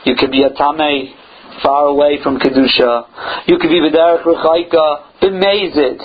You 0.04 0.14
could 0.16 0.31
be 0.31 0.42
a 0.42 0.50
Tameh, 0.50 1.14
far 1.62 1.87
away 1.87 2.18
from 2.22 2.38
Kedusha. 2.38 3.07
You 3.48 3.59
could 3.59 3.70
be 3.70 3.81
B'derech 3.81 4.24
Rechaika, 4.24 5.02
b'mezid. 5.22 6.02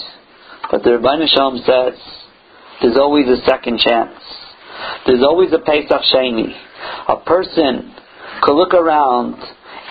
But 0.72 0.84
the 0.84 0.92
Ribbono 0.92 1.28
Shel 1.28 1.52
Olam 1.52 1.66
says, 1.66 2.00
there's 2.82 2.98
always 2.98 3.28
a 3.28 3.42
second 3.46 3.80
chance. 3.80 4.18
There's 5.06 5.24
always 5.24 5.52
a 5.54 5.60
Pesach 5.60 6.02
Sheni. 6.14 6.56
A 7.08 7.18
person 7.18 7.94
could 8.44 8.56
look 8.56 8.74
around 8.74 9.40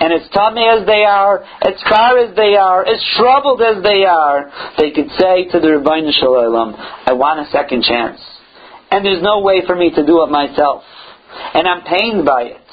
and 0.03 0.13
as 0.13 0.29
tummy 0.35 0.67
as 0.67 0.85
they 0.85 1.05
are, 1.05 1.45
as 1.63 1.81
far 1.89 2.19
as 2.19 2.35
they 2.35 2.57
are, 2.57 2.83
as 2.83 2.99
troubled 3.17 3.63
as 3.63 3.83
they 3.85 4.05
are, 4.05 4.51
they 4.79 4.91
could 4.91 5.09
say 5.15 5.47
to 5.53 5.61
the 5.61 5.79
Ribbono 5.79 6.11
Shel 6.11 6.35
Olam, 6.35 6.75
I 6.75 7.13
want 7.13 7.39
a 7.39 7.51
second 7.53 7.85
chance. 7.85 8.19
And 8.91 9.07
there's 9.07 9.23
no 9.23 9.41
way 9.41 9.63
for 9.65 9.77
me 9.77 9.95
to 9.95 10.05
do 10.05 10.25
it 10.25 10.31
myself. 10.31 10.83
And 11.55 11.69
I'm 11.69 11.83
pained 11.85 12.27
by 12.27 12.43
it. 12.57 12.67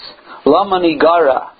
Lama 0.45 0.79
Nigara. 0.79 1.51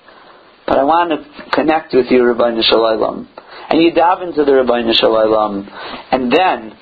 But 0.66 0.80
I 0.80 0.84
want 0.84 1.12
to 1.12 1.52
connect 1.52 1.94
with 1.94 2.08
you, 2.10 2.24
Ribbono 2.24 2.64
Shel 2.64 2.80
Olam. 2.80 3.28
And 3.70 3.82
you 3.82 3.94
dive 3.94 4.24
into 4.24 4.46
the 4.46 4.52
Ribbono 4.52 4.94
Shel 4.98 5.12
Olam. 5.12 5.70
And 6.12 6.32
then, 6.32 6.74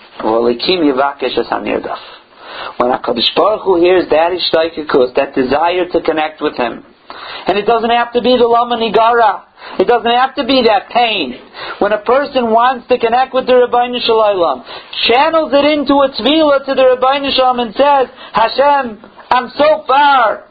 When 2.78 2.92
HaKadosh 2.92 3.36
Baruch 3.36 3.64
Hu 3.66 3.76
hears 3.82 4.08
that 4.10 4.32
ishtaikakus, 4.32 5.16
that 5.16 5.36
desire 5.36 5.90
to 5.92 6.02
connect 6.02 6.42
with 6.42 6.56
Him, 6.56 6.86
and 7.10 7.58
it 7.58 7.66
doesn't 7.66 7.90
have 7.90 8.14
to 8.14 8.22
be 8.22 8.36
the 8.38 8.48
lama 8.48 8.78
nigara. 8.78 9.44
It 9.80 9.88
doesn't 9.88 10.10
have 10.10 10.36
to 10.36 10.46
be 10.46 10.64
that 10.68 10.90
pain. 10.90 11.34
When 11.80 11.92
a 11.92 12.02
person 12.04 12.52
wants 12.52 12.88
to 12.88 12.98
connect 12.98 13.34
with 13.34 13.48
the 13.48 13.56
Rabbi 13.56 13.94
Shalom, 14.06 14.64
channels 15.08 15.52
it 15.54 15.66
into 15.66 15.94
a 15.94 16.10
tefillah 16.12 16.66
to 16.66 16.74
the 16.76 16.98
Ribbono 16.98 17.30
Shel 17.36 17.54
Olam 17.54 17.62
and 17.62 17.74
says, 17.76 18.08
Hashem, 18.34 19.00
I'm 19.30 19.50
so 19.58 19.84
far, 19.88 20.46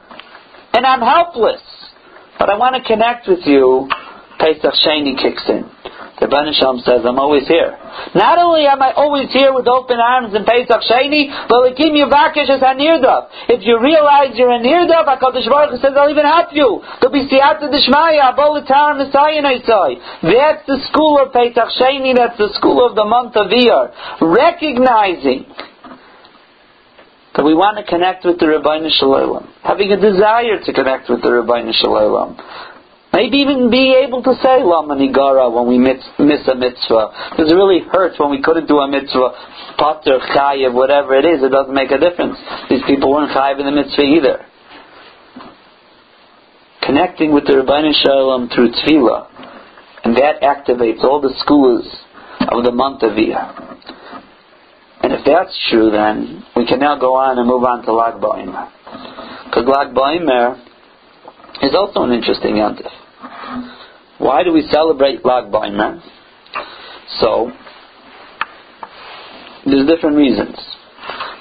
and 0.75 0.87
I'm 0.87 1.01
helpless, 1.01 1.63
but 2.39 2.51
I 2.51 2.57
want 2.57 2.77
to 2.77 2.83
connect 2.83 3.29
with 3.29 3.41
you, 3.47 3.89
Pesach 4.39 4.75
Sheni 4.85 5.17
kicks 5.21 5.45
in. 5.49 5.76
The 6.17 6.33
Banisham 6.33 6.81
says, 6.81 7.05
I'm 7.05 7.21
always 7.21 7.45
here. 7.45 7.77
Not 8.17 8.41
only 8.41 8.65
am 8.65 8.81
I 8.81 8.97
always 8.97 9.29
here 9.37 9.53
with 9.53 9.69
open 9.69 10.01
arms 10.01 10.33
in 10.33 10.49
Pesach 10.49 10.81
Sheni, 10.89 11.29
but 11.45 11.61
Lakim 11.61 11.93
Yavakish 11.93 12.49
is 12.49 12.57
Hanirdav. 12.57 13.53
If 13.53 13.69
you 13.69 13.77
realize 13.77 14.33
you're 14.33 14.49
a 14.49 14.57
Nirdav, 14.57 15.05
HaKadosh 15.05 15.45
Baruch 15.45 15.77
Hu 15.77 15.79
says, 15.85 15.93
I'll 15.93 16.09
even 16.09 16.25
help 16.25 16.57
you. 16.57 16.81
There'll 17.05 17.13
be 17.13 17.29
Siyata 17.29 17.69
Dishmaya, 17.69 18.33
Abolitar 18.33 18.97
Messiah 18.97 19.45
That's 20.25 20.65
the 20.65 20.81
school 20.89 21.21
of 21.21 21.37
Pesach 21.37 21.69
Sheni, 21.77 22.17
that's 22.17 22.39
the 22.41 22.49
school 22.57 22.81
of 22.81 22.97
the 22.97 23.05
month 23.05 23.37
of 23.37 23.53
Iyar. 23.53 23.93
Recognizing 24.25 25.45
that 27.37 27.45
we 27.45 27.53
want 27.53 27.77
to 27.77 27.85
connect 27.85 28.25
with 28.25 28.41
the 28.41 28.47
Ribbono 28.47 28.89
Shel 28.89 29.13
Olam, 29.13 29.53
having 29.63 29.93
a 29.93 30.01
desire 30.01 30.65
to 30.65 30.73
connect 30.73 31.11
with 31.11 31.21
the 31.21 31.29
Ribbono 31.29 31.77
Shel 31.77 31.93
Olam. 31.93 32.41
Maybe 33.13 33.39
even 33.39 33.71
be 33.71 33.97
able 34.05 34.23
to 34.23 34.35
say 34.43 34.61
Lama 34.61 34.95
Nigara 34.95 35.49
when 35.51 35.67
we 35.67 35.79
miss, 35.79 36.05
miss 36.19 36.47
a 36.49 36.55
mitzvah. 36.55 37.33
Because 37.33 37.51
it 37.51 37.55
really 37.55 37.81
hurts 37.81 38.19
when 38.19 38.31
we 38.31 38.43
couldn't 38.43 38.67
do 38.67 38.79
a 38.79 38.89
mitzvah, 38.91 39.31
Pater, 39.79 40.19
Chayiv, 40.35 40.75
whatever 40.75 41.15
it 41.15 41.25
is, 41.25 41.43
it 41.43 41.49
doesn't 41.49 41.73
make 41.73 41.91
a 41.91 41.99
difference. 41.99 42.37
These 42.69 42.83
people 42.87 43.13
weren't 43.13 43.33
Chayiv 43.33 43.59
in 43.61 43.67
the 43.67 43.73
mitzvah 43.73 44.03
either. 44.03 44.45
Connecting 46.83 47.33
with 47.33 47.47
the 47.47 47.55
Rabbeinu 47.55 47.93
Shalom 48.05 48.49
through 48.49 48.71
Tefillah, 48.71 49.27
and 50.05 50.17
that 50.17 50.43
activates 50.43 51.03
all 51.03 51.21
the 51.21 51.35
schools 51.39 51.85
of 52.41 52.65
the 52.65 52.71
month 52.71 53.03
of 53.03 53.13
Iyar. 53.13 53.77
And 55.03 55.13
if 55.13 55.25
that's 55.25 55.57
true, 55.71 55.91
then 55.91 56.45
we 56.55 56.67
can 56.67 56.81
now 56.81 56.99
go 56.99 57.15
on 57.15 57.39
and 57.39 57.47
move 57.47 57.65
on 57.65 57.85
to 57.85 57.93
Lag 57.93 58.21
Ba'omer. 58.21 58.71
Because 59.47 59.65
Lag 59.67 59.95
Ba'omer 59.95 60.66
is 61.63 61.75
also 61.75 62.03
an 62.03 62.13
interesting 62.13 62.55
yontif. 62.55 62.91
Why 64.19 64.43
do 64.43 64.53
we 64.53 64.67
celebrate 64.71 65.25
Lag 65.25 65.53
BaOmer? 65.53 66.01
So, 67.21 67.51
there's 69.65 69.87
different 69.87 70.17
reasons. 70.17 70.57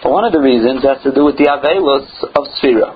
But 0.03 0.11
one 0.11 0.23
of 0.25 0.33
the 0.33 0.39
reasons 0.39 0.83
has 0.83 1.01
to 1.03 1.11
do 1.13 1.25
with 1.25 1.37
the 1.37 1.49
Avelus 1.49 2.05
of 2.35 2.45
Sphira. 2.61 2.93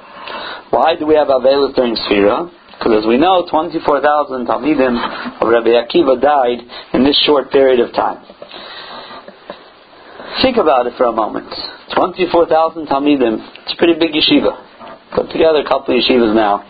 Why 0.69 0.95
do 0.95 1.07
we 1.07 1.15
have 1.15 1.27
Avelus 1.27 1.75
during 1.75 1.95
Sphira? 1.95 2.51
Because 2.77 3.03
as 3.03 3.07
we 3.07 3.17
know, 3.17 3.45
24,000 3.49 4.47
Talmidim 4.47 4.95
of 5.41 5.47
Rabbi 5.49 5.75
Akiva 5.75 6.21
died 6.21 6.63
in 6.93 7.03
this 7.03 7.19
short 7.25 7.51
period 7.51 7.79
of 7.79 7.93
time. 7.93 8.23
Think 10.41 10.57
about 10.57 10.87
it 10.87 10.93
for 10.95 11.05
a 11.05 11.11
moment. 11.11 11.49
24,000 11.95 12.87
Talmidim. 12.87 13.43
It's 13.63 13.73
a 13.73 13.77
pretty 13.77 13.99
big 13.99 14.13
yeshiva. 14.13 14.55
Put 15.13 15.31
together 15.31 15.59
a 15.59 15.67
couple 15.67 15.97
of 15.97 15.99
yeshivas 15.99 16.33
now. 16.33 16.63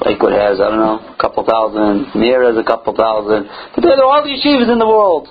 Lakewood 0.00 0.32
has, 0.32 0.56
I 0.56 0.72
don't 0.72 0.80
know, 0.80 0.98
a 1.12 1.18
couple 1.20 1.44
thousand. 1.44 2.16
Mir 2.16 2.48
has 2.48 2.56
a 2.56 2.64
couple 2.64 2.96
thousand. 2.96 3.44
Put 3.74 3.82
together 3.84 4.04
all 4.08 4.24
the 4.24 4.32
yeshivas 4.32 4.72
in 4.72 4.78
the 4.78 4.88
world. 4.88 5.28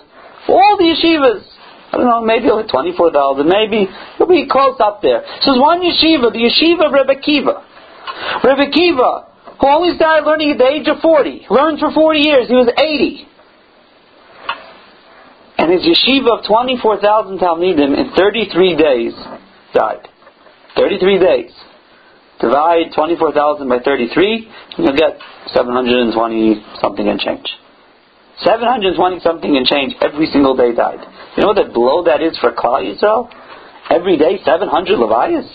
All 0.47 0.77
the 0.77 0.85
yeshivas. 0.85 1.41
I 1.91 1.97
don't 1.97 2.07
know, 2.07 2.21
maybe 2.21 2.47
only 2.47 2.69
24,000, 2.69 3.43
maybe. 3.43 3.89
He'll 4.17 4.27
be 4.27 4.47
close 4.47 4.79
up 4.79 5.01
there. 5.01 5.25
So 5.41 5.51
there's 5.51 5.59
one 5.59 5.81
yeshiva, 5.83 6.31
the 6.31 6.39
yeshiva 6.39 6.87
of 6.87 6.93
Rebbe 6.93 7.19
Kiva. 7.19 7.67
Rebbe 8.47 8.71
Kiva, 8.71 9.27
who 9.59 9.67
only 9.67 9.97
started 9.97 10.23
learning 10.23 10.51
at 10.51 10.57
the 10.57 10.67
age 10.71 10.87
of 10.87 11.01
40, 11.01 11.47
learned 11.49 11.79
for 11.79 11.91
40 11.91 12.19
years, 12.19 12.47
he 12.47 12.55
was 12.55 12.71
80. 12.71 13.27
And 15.57 15.67
his 15.73 15.83
yeshiva 15.83 16.39
of 16.39 16.47
24,000 16.47 17.39
Talmidim 17.39 17.91
in 17.97 18.15
33 18.15 18.77
days 18.77 19.13
died. 19.73 20.07
33 20.77 21.19
days. 21.19 21.51
Divide 22.41 22.89
24,000 22.95 23.69
by 23.69 23.79
33, 23.85 24.49
and 24.75 24.85
you'll 24.85 24.97
get 24.97 25.21
720 25.53 26.65
something 26.81 27.07
and 27.07 27.19
change. 27.19 27.45
720 28.41 28.97
something 29.21 29.55
and 29.55 29.67
change 29.67 29.93
every 30.01 30.25
single 30.33 30.57
day 30.57 30.73
died. 30.73 31.05
You 31.37 31.45
know 31.45 31.53
what 31.53 31.61
the 31.61 31.69
blow 31.71 32.03
that 32.05 32.21
is 32.25 32.33
for 32.41 32.51
Klal 32.51 32.81
Yisrael? 32.81 33.29
Every 33.93 34.17
day, 34.17 34.41
700 34.43 34.97
Levayos? 34.97 35.45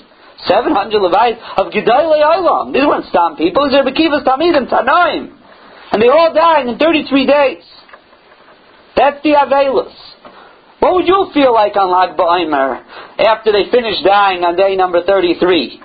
700 0.46 1.02
Levayos 1.02 1.42
of 1.58 1.72
Gedolei 1.72 2.22
Olam. 2.22 2.72
These 2.72 2.86
weren't 2.86 3.06
Stam 3.10 3.34
people. 3.34 3.66
These 3.66 3.74
are 3.74 3.84
Bekivas 3.84 4.22
Talmidim, 4.22 4.70
Tanoim. 4.70 5.34
And 5.90 6.02
they 6.02 6.08
all 6.08 6.32
died 6.32 6.68
in 6.68 6.78
33 6.78 7.26
days. 7.26 7.64
That's 8.96 9.22
the 9.22 9.30
Avelus. 9.30 9.92
What 10.78 10.94
would 10.94 11.08
you 11.08 11.30
feel 11.34 11.52
like 11.52 11.74
on 11.74 11.90
Lag 11.90 12.16
BaOmer 12.16 12.84
after 13.18 13.50
they 13.50 13.70
finished 13.70 14.04
dying 14.04 14.44
on 14.44 14.56
day 14.56 14.76
number 14.76 15.02
33? 15.02 15.82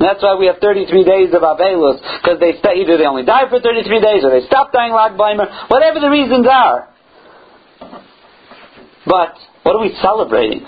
That's 0.00 0.22
why 0.22 0.36
we 0.38 0.46
have 0.46 0.58
33 0.62 1.04
days 1.04 1.34
of 1.34 1.42
Avelus, 1.42 1.98
because 2.22 2.38
they 2.38 2.54
stay, 2.58 2.82
either 2.82 2.96
they 2.96 3.06
only 3.06 3.24
die 3.24 3.48
for 3.50 3.60
33 3.60 4.00
days 4.00 4.22
or 4.22 4.30
they 4.30 4.46
stop 4.46 4.72
dying 4.72 4.92
Lag 4.92 5.18
BaOmer, 5.18 5.68
whatever 5.68 5.98
the 5.98 6.10
reasons 6.10 6.46
are. 6.46 6.88
But, 9.06 9.34
what 9.64 9.74
are 9.74 9.82
we 9.82 9.96
celebrating? 10.00 10.62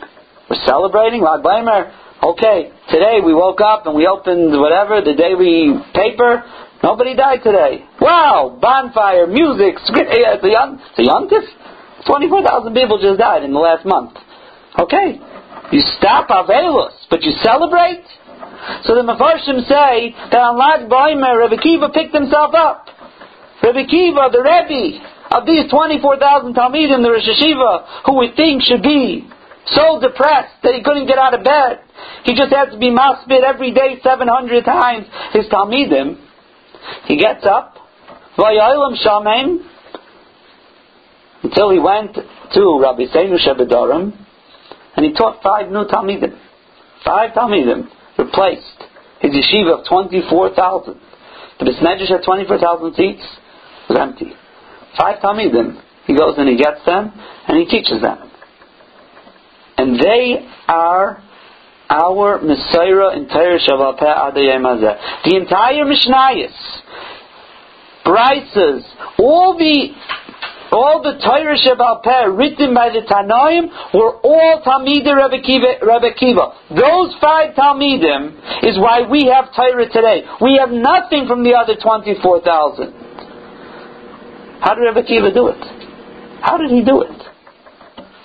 We're 0.48 0.64
celebrating 0.66 1.22
Lag 1.22 1.42
BaOmer. 1.42 1.94
Okay, 2.22 2.72
today 2.90 3.20
we 3.24 3.32
woke 3.32 3.60
up 3.60 3.86
and 3.86 3.94
we 3.94 4.06
opened 4.06 4.58
whatever, 4.58 5.00
the 5.00 5.14
daily 5.14 5.78
paper. 5.94 6.42
Nobody 6.82 7.14
died 7.14 7.40
today. 7.44 7.84
Wow! 8.00 8.58
Bonfire, 8.60 9.26
music. 9.26 9.76
It's 9.78 9.90
a 10.44 10.50
young, 10.50 10.80
it's 10.80 10.98
a 10.98 11.04
young 11.04 11.28
24,000 12.06 12.74
people 12.74 12.98
just 13.00 13.18
died 13.18 13.44
in 13.44 13.52
the 13.52 13.58
last 13.58 13.84
month. 13.84 14.16
Okay. 14.78 15.20
You 15.72 15.82
stop 15.98 16.28
Avelus, 16.28 16.92
but 17.10 17.22
you 17.22 17.32
celebrate? 17.42 18.02
So 18.84 18.94
the 18.94 19.02
Mefarshim 19.02 19.64
say 19.68 20.14
that 20.30 20.40
on 20.40 20.58
Lag 20.58 20.88
BaOmer, 20.88 21.48
Rebbe 21.48 21.62
Kiva 21.62 21.88
picked 21.88 22.14
himself 22.14 22.54
up. 22.54 22.88
Rebbe 23.62 23.86
Kiva, 23.88 24.28
the 24.32 24.40
Rebbe 24.44 25.00
of 25.30 25.46
these 25.46 25.70
24,000 25.70 26.54
Talmidim, 26.54 27.02
the 27.02 27.10
Rosh 27.10 27.28
Hashiva, 27.28 28.04
who 28.04 28.18
we 28.18 28.32
think 28.36 28.62
should 28.62 28.82
be 28.82 29.28
so 29.66 30.00
depressed 30.00 30.60
that 30.62 30.74
he 30.74 30.82
couldn't 30.82 31.06
get 31.06 31.18
out 31.18 31.34
of 31.34 31.44
bed. 31.44 31.80
He 32.24 32.34
just 32.34 32.52
had 32.52 32.70
to 32.70 32.78
be 32.78 32.90
maspid 32.90 33.44
every 33.44 33.72
day 33.72 34.00
700 34.02 34.64
times 34.64 35.06
his 35.32 35.46
Talmidim. 35.46 36.18
He 37.06 37.16
gets 37.16 37.46
up, 37.46 37.76
until 41.42 41.70
he 41.70 41.78
went 41.78 42.14
to 42.14 42.80
Rabbi 42.82 43.04
Seinu 43.14 43.38
Shebedarim, 43.38 44.12
and 44.96 45.06
he 45.06 45.12
taught 45.12 45.42
five 45.42 45.70
new 45.70 45.84
Talmidim. 45.84 46.36
Five 47.04 47.32
Talmidim 47.32 47.88
replaced 48.20 48.84
his 49.20 49.32
yeshiva 49.32 49.80
of 49.80 49.88
24,000. 49.88 51.00
The 51.58 51.64
Beis 51.64 51.80
Medrash 51.80 52.08
had 52.08 52.24
24,000 52.24 52.94
seats, 52.94 53.24
was 53.88 53.98
empty. 53.98 54.32
Five 54.96 55.20
Talmidim, 55.20 55.80
he 56.06 56.16
goes 56.16 56.34
and 56.36 56.48
he 56.48 56.56
gets 56.56 56.84
them, 56.84 57.12
and 57.48 57.58
he 57.58 57.66
teaches 57.66 58.00
them. 58.00 58.30
And 59.76 59.98
they 59.98 60.46
are 60.68 61.22
our 61.90 62.40
Messiah 62.40 63.16
in 63.16 63.28
Torah 63.28 63.58
Shaval 63.58 63.98
The 63.98 65.36
entire 65.36 65.84
Mishnayos, 65.84 66.54
Braisos, 68.04 68.82
all 69.18 69.58
the 69.58 69.88
all 70.72 71.02
the 71.02 71.18
Torah 71.18 71.56
Sheba'al 71.58 72.02
Peh 72.02 72.26
written 72.30 72.74
by 72.74 72.90
the 72.90 73.02
Tanaim 73.02 73.68
were 73.92 74.16
all 74.22 74.62
Talmidim 74.64 75.16
Rebbe 75.18 75.42
Kiva, 75.42 75.82
Rebbe 75.82 76.14
Kiva. 76.14 76.52
Those 76.70 77.14
five 77.20 77.54
Talmidim 77.54 78.64
is 78.64 78.78
why 78.78 79.02
we 79.08 79.26
have 79.26 79.54
Torah 79.54 79.88
today. 79.90 80.22
We 80.40 80.56
have 80.60 80.70
nothing 80.70 81.26
from 81.26 81.42
the 81.42 81.54
other 81.54 81.74
24,000. 81.74 82.92
How 84.60 84.74
did 84.74 84.82
Rebbe 84.82 85.02
Kiva 85.06 85.32
do 85.32 85.48
it? 85.48 85.62
How 86.42 86.56
did 86.56 86.70
he 86.70 86.84
do 86.84 87.02
it? 87.02 87.18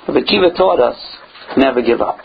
Rebbe 0.07 0.25
Kiva 0.25 0.51
taught 0.55 0.79
us 0.79 0.97
never 1.57 1.81
give 1.81 2.01
up. 2.01 2.19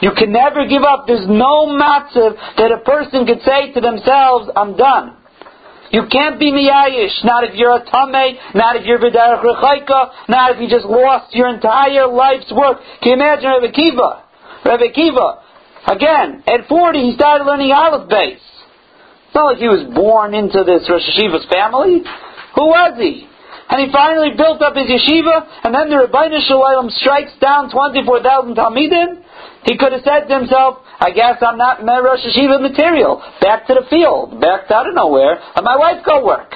You 0.00 0.12
can 0.16 0.32
never 0.32 0.66
give 0.66 0.82
up. 0.82 1.06
There's 1.06 1.26
no 1.26 1.66
matzav 1.66 2.36
that 2.56 2.70
a 2.70 2.78
person 2.84 3.26
could 3.26 3.42
say 3.42 3.72
to 3.72 3.80
themselves, 3.80 4.50
I'm 4.54 4.76
done. 4.76 5.17
You 5.90 6.04
can't 6.10 6.38
be 6.38 6.52
miyayish, 6.52 7.24
not 7.24 7.44
if 7.44 7.54
you're 7.54 7.76
a 7.76 7.84
tame, 7.84 8.36
not 8.54 8.76
if 8.76 8.84
you're 8.84 8.98
v'derech 8.98 9.42
rechaika, 9.42 10.28
not 10.28 10.52
if 10.52 10.60
you 10.60 10.68
just 10.68 10.84
lost 10.84 11.34
your 11.34 11.48
entire 11.48 12.06
life's 12.06 12.52
work. 12.52 12.78
Can 13.02 13.12
you 13.12 13.14
imagine 13.14 13.48
Rebbe 13.50 13.72
Kiva? 13.72 14.24
Rebbe 14.64 14.92
Kiva, 14.92 15.40
again, 15.88 16.44
at 16.46 16.68
40 16.68 16.98
he 16.98 17.14
started 17.14 17.44
learning 17.44 17.72
Aleph 17.72 18.08
Beis. 18.08 18.36
It's 18.36 19.34
not 19.34 19.56
like 19.56 19.58
he 19.58 19.68
was 19.68 19.88
born 19.94 20.34
into 20.34 20.64
this 20.64 20.88
Rosh 20.88 21.04
Hashiva's 21.08 21.46
family. 21.48 22.04
Who 22.56 22.64
was 22.68 22.96
he? 23.00 23.28
And 23.68 23.84
he 23.84 23.92
finally 23.92 24.32
built 24.36 24.60
up 24.64 24.72
his 24.76 24.88
yeshiva, 24.88 25.64
and 25.64 25.74
then 25.74 25.92
the 25.92 26.08
Ribbono 26.08 26.40
Shel 26.40 26.64
Olam 26.64 26.90
strikes 26.90 27.36
down 27.40 27.68
24,000 27.70 28.56
Talmidim. 28.56 29.24
He 29.64 29.76
could 29.76 29.92
have 29.92 30.02
said 30.04 30.28
to 30.28 30.38
himself, 30.38 30.78
I 31.00 31.10
guess 31.10 31.42
I'm 31.42 31.58
not 31.58 31.82
Rosh 31.82 32.20
Hashiva 32.24 32.60
material. 32.60 33.22
Back 33.40 33.66
to 33.66 33.74
the 33.74 33.86
field. 33.90 34.40
Back 34.40 34.68
to 34.68 34.76
I 34.76 34.84
don't 34.84 34.94
know 34.94 35.08
where. 35.08 35.38
Let 35.54 35.64
my 35.64 35.76
wife 35.76 36.04
go 36.04 36.24
work. 36.24 36.54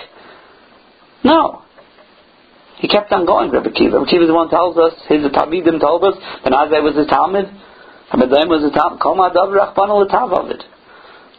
No. 1.25 1.63
He 2.79 2.89
kept 2.89 3.13
on 3.13 3.27
going, 3.27 3.51
Rebbe 3.51 3.71
Kiva. 3.71 3.99
Rebbe 3.99 4.11
Kiva 4.11 4.27
the 4.27 4.35
one 4.35 4.51
tells 4.51 4.77
us, 4.77 4.95
his 5.09 5.23
Talmidim 5.31 5.81
told 5.81 6.03
us, 6.03 6.15
Ben 6.43 6.53
Azzai 6.53 6.83
was 6.83 6.97
his 6.97 7.07
Talmud, 7.07 7.47
Hamadaim 8.11 8.49
was 8.49 8.63
his 8.63 8.73
Talmud, 8.73 9.01
Kol 9.01 9.17
Ma'adav 9.17 9.55
Rachbanu 9.55 10.05
L'tav 10.05 10.33
of 10.33 10.51
it. 10.51 10.65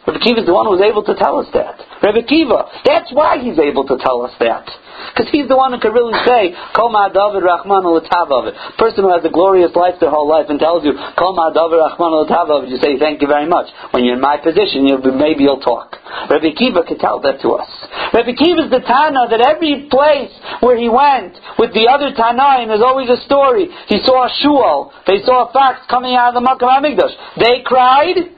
Rebbe 0.06 0.20
Kiva 0.20 0.40
is 0.40 0.46
the 0.46 0.52
one 0.52 0.68
who 0.68 0.76
was 0.76 0.84
able 0.84 1.04
to 1.04 1.16
tell 1.16 1.40
us 1.40 1.48
that. 1.56 1.80
Rebbe 2.04 2.28
Kiva, 2.28 2.68
that's 2.84 3.08
why 3.12 3.40
he's 3.40 3.56
able 3.56 3.88
to 3.88 3.96
tell 3.96 4.20
us 4.20 4.36
that. 4.40 4.68
Because 5.12 5.32
he's 5.32 5.48
the 5.48 5.56
one 5.56 5.72
who 5.72 5.80
can 5.80 5.92
really 5.92 6.16
say, 6.26 6.52
Kol 6.76 6.92
Ma'adavid 6.92 7.44
Rahman 7.44 7.86
it. 7.86 8.54
Person 8.76 9.04
who 9.04 9.12
has 9.12 9.24
a 9.24 9.32
glorious 9.32 9.72
life 9.72 9.96
their 10.00 10.10
whole 10.10 10.28
life 10.28 10.46
and 10.48 10.58
tells 10.58 10.84
you, 10.84 10.92
Kol 11.16 11.32
Ma'adavid 11.32 11.80
Rahman 11.80 12.28
it, 12.28 12.68
you 12.68 12.78
say, 12.82 12.98
thank 12.98 13.22
you 13.22 13.28
very 13.28 13.46
much. 13.46 13.70
When 13.92 14.04
you're 14.04 14.16
in 14.16 14.24
my 14.24 14.36
position, 14.36 14.86
you'll 14.86 15.02
be, 15.02 15.12
maybe 15.12 15.44
you'll 15.44 15.64
talk. 15.64 15.96
Rebbe 16.28 16.52
Kiva 16.56 16.84
could 16.84 17.00
tell 17.00 17.20
that 17.24 17.40
to 17.40 17.56
us. 17.56 17.68
Rebbe 18.12 18.36
Kiva 18.36 18.68
is 18.68 18.70
the 18.70 18.84
Tana 18.84 19.28
that 19.30 19.40
every 19.40 19.88
place 19.90 20.32
where 20.60 20.76
he 20.76 20.88
went 20.88 21.36
with 21.58 21.72
the 21.72 21.88
other 21.88 22.12
Tanaim, 22.12 22.68
there's 22.68 22.84
always 22.84 23.08
a 23.08 23.20
story. 23.24 23.72
He 23.88 23.98
saw 24.04 24.26
a 24.26 24.32
shul, 24.42 24.92
they 25.06 25.24
saw 25.24 25.48
a 25.48 25.52
fox 25.52 25.80
coming 25.88 26.14
out 26.14 26.34
of 26.34 26.38
the 26.38 26.44
Makkah 26.44 26.68
Hamikdash. 26.68 27.14
They 27.38 27.62
cried, 27.64 28.34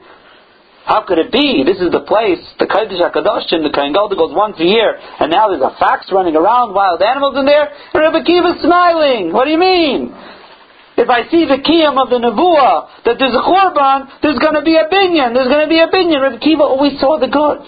how 0.87 1.03
could 1.03 1.19
it 1.19 1.35
be? 1.35 1.67
This 1.67 1.83
is 1.83 1.91
the 1.91 2.07
place, 2.07 2.39
the 2.63 2.65
Kodesh 2.65 2.95
HaKadosh, 2.95 3.51
the 3.51 3.71
Kohen 3.75 3.91
Gadol 3.91 4.15
goes 4.15 4.31
once 4.31 4.55
a 4.55 4.63
year, 4.63 4.95
and 4.95 5.27
now 5.27 5.51
there's 5.51 5.59
a 5.59 5.75
fox 5.75 6.07
running 6.15 6.39
around, 6.39 6.71
wild 6.71 7.03
animals 7.03 7.35
in 7.35 7.43
there, 7.43 7.67
and 7.67 7.99
Rebbe 7.99 8.23
Kiva's 8.23 8.63
smiling. 8.63 9.35
What 9.35 9.45
do 9.45 9.51
you 9.51 9.59
mean? 9.59 10.15
If 10.95 11.11
I 11.11 11.27
see 11.29 11.43
the 11.43 11.59
kiyam 11.59 11.99
of 11.99 12.07
the 12.07 12.23
Nevuah, 12.23 13.03
that 13.03 13.19
there's 13.19 13.35
a 13.35 13.43
Korban, 13.43 14.23
there's 14.23 14.39
going 14.39 14.55
to 14.55 14.63
be 14.63 14.79
a 14.79 14.87
binyan, 14.87 15.35
there's 15.35 15.51
going 15.51 15.67
to 15.67 15.69
be 15.69 15.83
a 15.83 15.91
binyan. 15.91 16.23
Rebbe 16.23 16.39
Kiva 16.39 16.63
always 16.63 16.95
saw 17.03 17.19
the 17.19 17.27
good. 17.27 17.67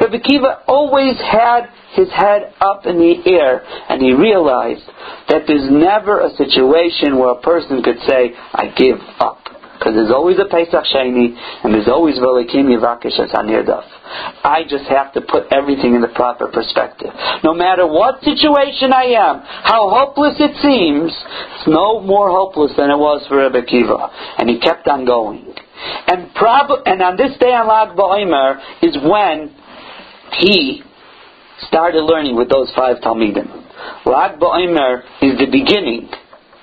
Rebbe 0.00 0.22
Kiva 0.22 0.62
always 0.70 1.18
had 1.18 1.74
his 1.98 2.08
head 2.14 2.54
up 2.62 2.86
in 2.86 3.02
the 3.02 3.18
air, 3.34 3.66
and 3.90 4.00
he 4.00 4.14
realized 4.14 4.86
that 5.26 5.42
there's 5.50 5.66
never 5.66 6.22
a 6.22 6.30
situation 6.38 7.18
where 7.18 7.34
a 7.34 7.42
person 7.42 7.82
could 7.82 7.98
say, 8.06 8.30
I 8.54 8.70
give 8.78 9.02
up. 9.18 9.39
Because 9.80 9.96
there's 9.96 10.12
always 10.12 10.36
a 10.36 10.44
Pesach 10.44 10.84
Sheni, 10.92 11.32
and 11.64 11.72
there's 11.72 11.88
always 11.88 12.20
Velikim 12.20 12.68
Yivakish 12.68 13.16
as 13.16 13.32
Hanirdaf. 13.32 13.88
I 14.44 14.60
just 14.68 14.84
have 14.92 15.14
to 15.14 15.22
put 15.22 15.48
everything 15.50 15.94
in 15.94 16.02
the 16.02 16.12
proper 16.12 16.48
perspective. 16.52 17.08
No 17.42 17.54
matter 17.54 17.88
what 17.88 18.20
situation 18.20 18.92
I 18.92 19.16
am, 19.16 19.40
how 19.40 19.88
hopeless 19.88 20.36
it 20.36 20.52
seems, 20.60 21.16
it's 21.16 21.66
no 21.66 21.98
more 22.00 22.28
hopeless 22.28 22.72
than 22.76 22.90
it 22.90 23.00
was 23.00 23.24
for 23.26 23.40
Rebbe 23.40 23.64
Kiva. 23.64 24.36
And 24.36 24.50
he 24.50 24.60
kept 24.60 24.86
on 24.86 25.06
going. 25.06 25.48
And, 26.06 26.34
prob- 26.34 26.84
and 26.84 27.00
on 27.00 27.16
this 27.16 27.32
day 27.40 27.56
on 27.56 27.66
Lag 27.66 27.96
BaOmer 27.96 28.84
is 28.84 28.98
when 29.00 29.56
he 30.36 30.82
started 31.68 32.04
learning 32.04 32.36
with 32.36 32.50
those 32.50 32.70
five 32.76 32.98
Talmidim. 32.98 33.48
Lag 34.04 34.38
BaOmer 34.38 35.00
is 35.22 35.38
the 35.38 35.48
beginning 35.50 36.10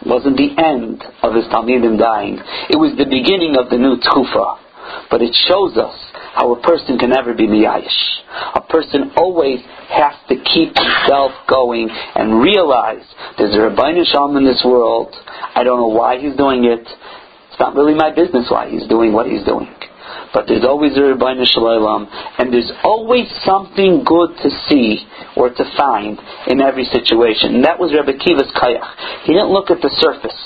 wasn't 0.06 0.38
the 0.38 0.54
end 0.58 1.04
of 1.24 1.34
his 1.34 1.46
Talmidim 1.46 1.98
dying. 1.98 2.38
It 2.70 2.78
was 2.78 2.94
the 2.98 3.06
beginning 3.06 3.56
of 3.58 3.70
the 3.70 3.78
new 3.78 3.98
Tchufa. 3.98 4.68
But 5.10 5.22
it 5.22 5.36
shows 5.48 5.76
us 5.78 5.96
how 6.34 6.54
a 6.54 6.62
person 6.62 6.98
can 6.98 7.10
never 7.10 7.34
be 7.34 7.48
miyayish. 7.48 8.22
A 8.56 8.62
person 8.62 9.12
always 9.18 9.60
has 9.90 10.16
to 10.30 10.36
keep 10.36 10.72
himself 10.78 11.32
going 11.50 11.90
and 11.90 12.42
realize 12.42 13.04
there's 13.38 13.56
a 13.56 13.68
Ribbono 13.68 14.06
Shel 14.06 14.30
Olam 14.30 14.38
in 14.38 14.46
this 14.46 14.62
world. 14.64 15.14
I 15.56 15.64
don't 15.64 15.80
know 15.80 15.92
why 15.92 16.20
he's 16.20 16.36
doing 16.38 16.66
it. 16.66 16.88
It's 16.88 17.60
not 17.60 17.76
really 17.76 17.96
my 17.96 18.14
business 18.14 18.48
why 18.50 18.70
he's 18.70 18.88
doing 18.88 19.14
what 19.14 19.28
he's 19.28 19.44
doing. 19.44 19.68
But 20.34 20.48
there's 20.48 20.64
always 20.64 20.96
a 20.98 21.02
Ribbono 21.02 21.46
Shel 21.46 21.64
Olam, 21.64 22.08
and 22.38 22.54
there's 22.54 22.72
always 22.84 23.28
something 23.46 24.04
good 24.04 24.36
to 24.44 24.50
see 24.68 25.06
or 25.36 25.50
to 25.50 25.64
find 25.78 26.20
in 26.48 26.62
every 26.62 26.86
situation. 26.86 27.56
And 27.56 27.64
that 27.66 27.80
was 27.80 27.94
Rabbi 27.94 28.18
Kiva's 28.18 28.52
kayach. 28.56 29.24
He 29.24 29.34
didn't 29.34 29.50
look 29.50 29.72
at 29.72 29.82
the 29.82 29.92
surface. 30.00 30.38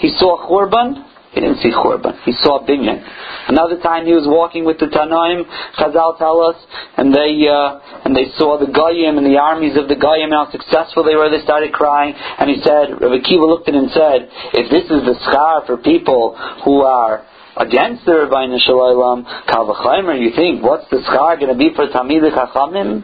He 0.00 0.10
saw 0.18 0.44
Churban, 0.44 1.04
he 1.36 1.40
didn't 1.40 1.60
see 1.60 1.68
Churban. 1.68 2.16
He 2.24 2.32
saw 2.32 2.64
Binyan. 2.64 3.04
Another 3.48 3.76
time 3.80 4.06
he 4.06 4.12
was 4.16 4.24
walking 4.24 4.64
with 4.64 4.80
the 4.80 4.88
Tanoim, 4.88 5.44
Chazal 5.76 6.16
tell 6.16 6.40
us, 6.40 6.56
and 6.96 7.12
they 7.12 7.44
uh, 7.44 8.08
and 8.08 8.16
they 8.16 8.32
saw 8.40 8.56
the 8.56 8.72
Goyim 8.72 9.20
and 9.20 9.26
the 9.28 9.36
armies 9.36 9.76
of 9.76 9.86
the 9.86 10.00
Goyim 10.00 10.32
and 10.32 10.38
how 10.40 10.48
successful 10.50 11.04
they 11.04 11.14
were. 11.14 11.28
They 11.28 11.44
started 11.44 11.76
crying, 11.76 12.16
and 12.16 12.48
he 12.48 12.56
said, 12.64 12.96
Rabbi 12.96 13.20
Kiva 13.20 13.44
looked 13.44 13.68
at 13.68 13.76
him 13.76 13.84
and 13.84 13.92
said, 13.92 14.32
"If 14.56 14.72
this 14.72 14.88
is 14.88 15.04
the 15.04 15.12
schar 15.28 15.66
for 15.66 15.76
people 15.76 16.32
who 16.64 16.80
are." 16.80 17.20
Against 17.56 18.04
the 18.04 18.12
Ribbono 18.12 18.60
Shel 18.60 18.76
Olam, 18.76 19.24
Kalvachaimer, 19.48 20.20
you 20.20 20.30
think, 20.36 20.62
what's 20.62 20.84
the 20.90 21.00
schar 21.08 21.40
going 21.40 21.48
to 21.48 21.56
be 21.56 21.72
for 21.74 21.88
Talmidei 21.88 22.28
Chachamim? 22.28 23.00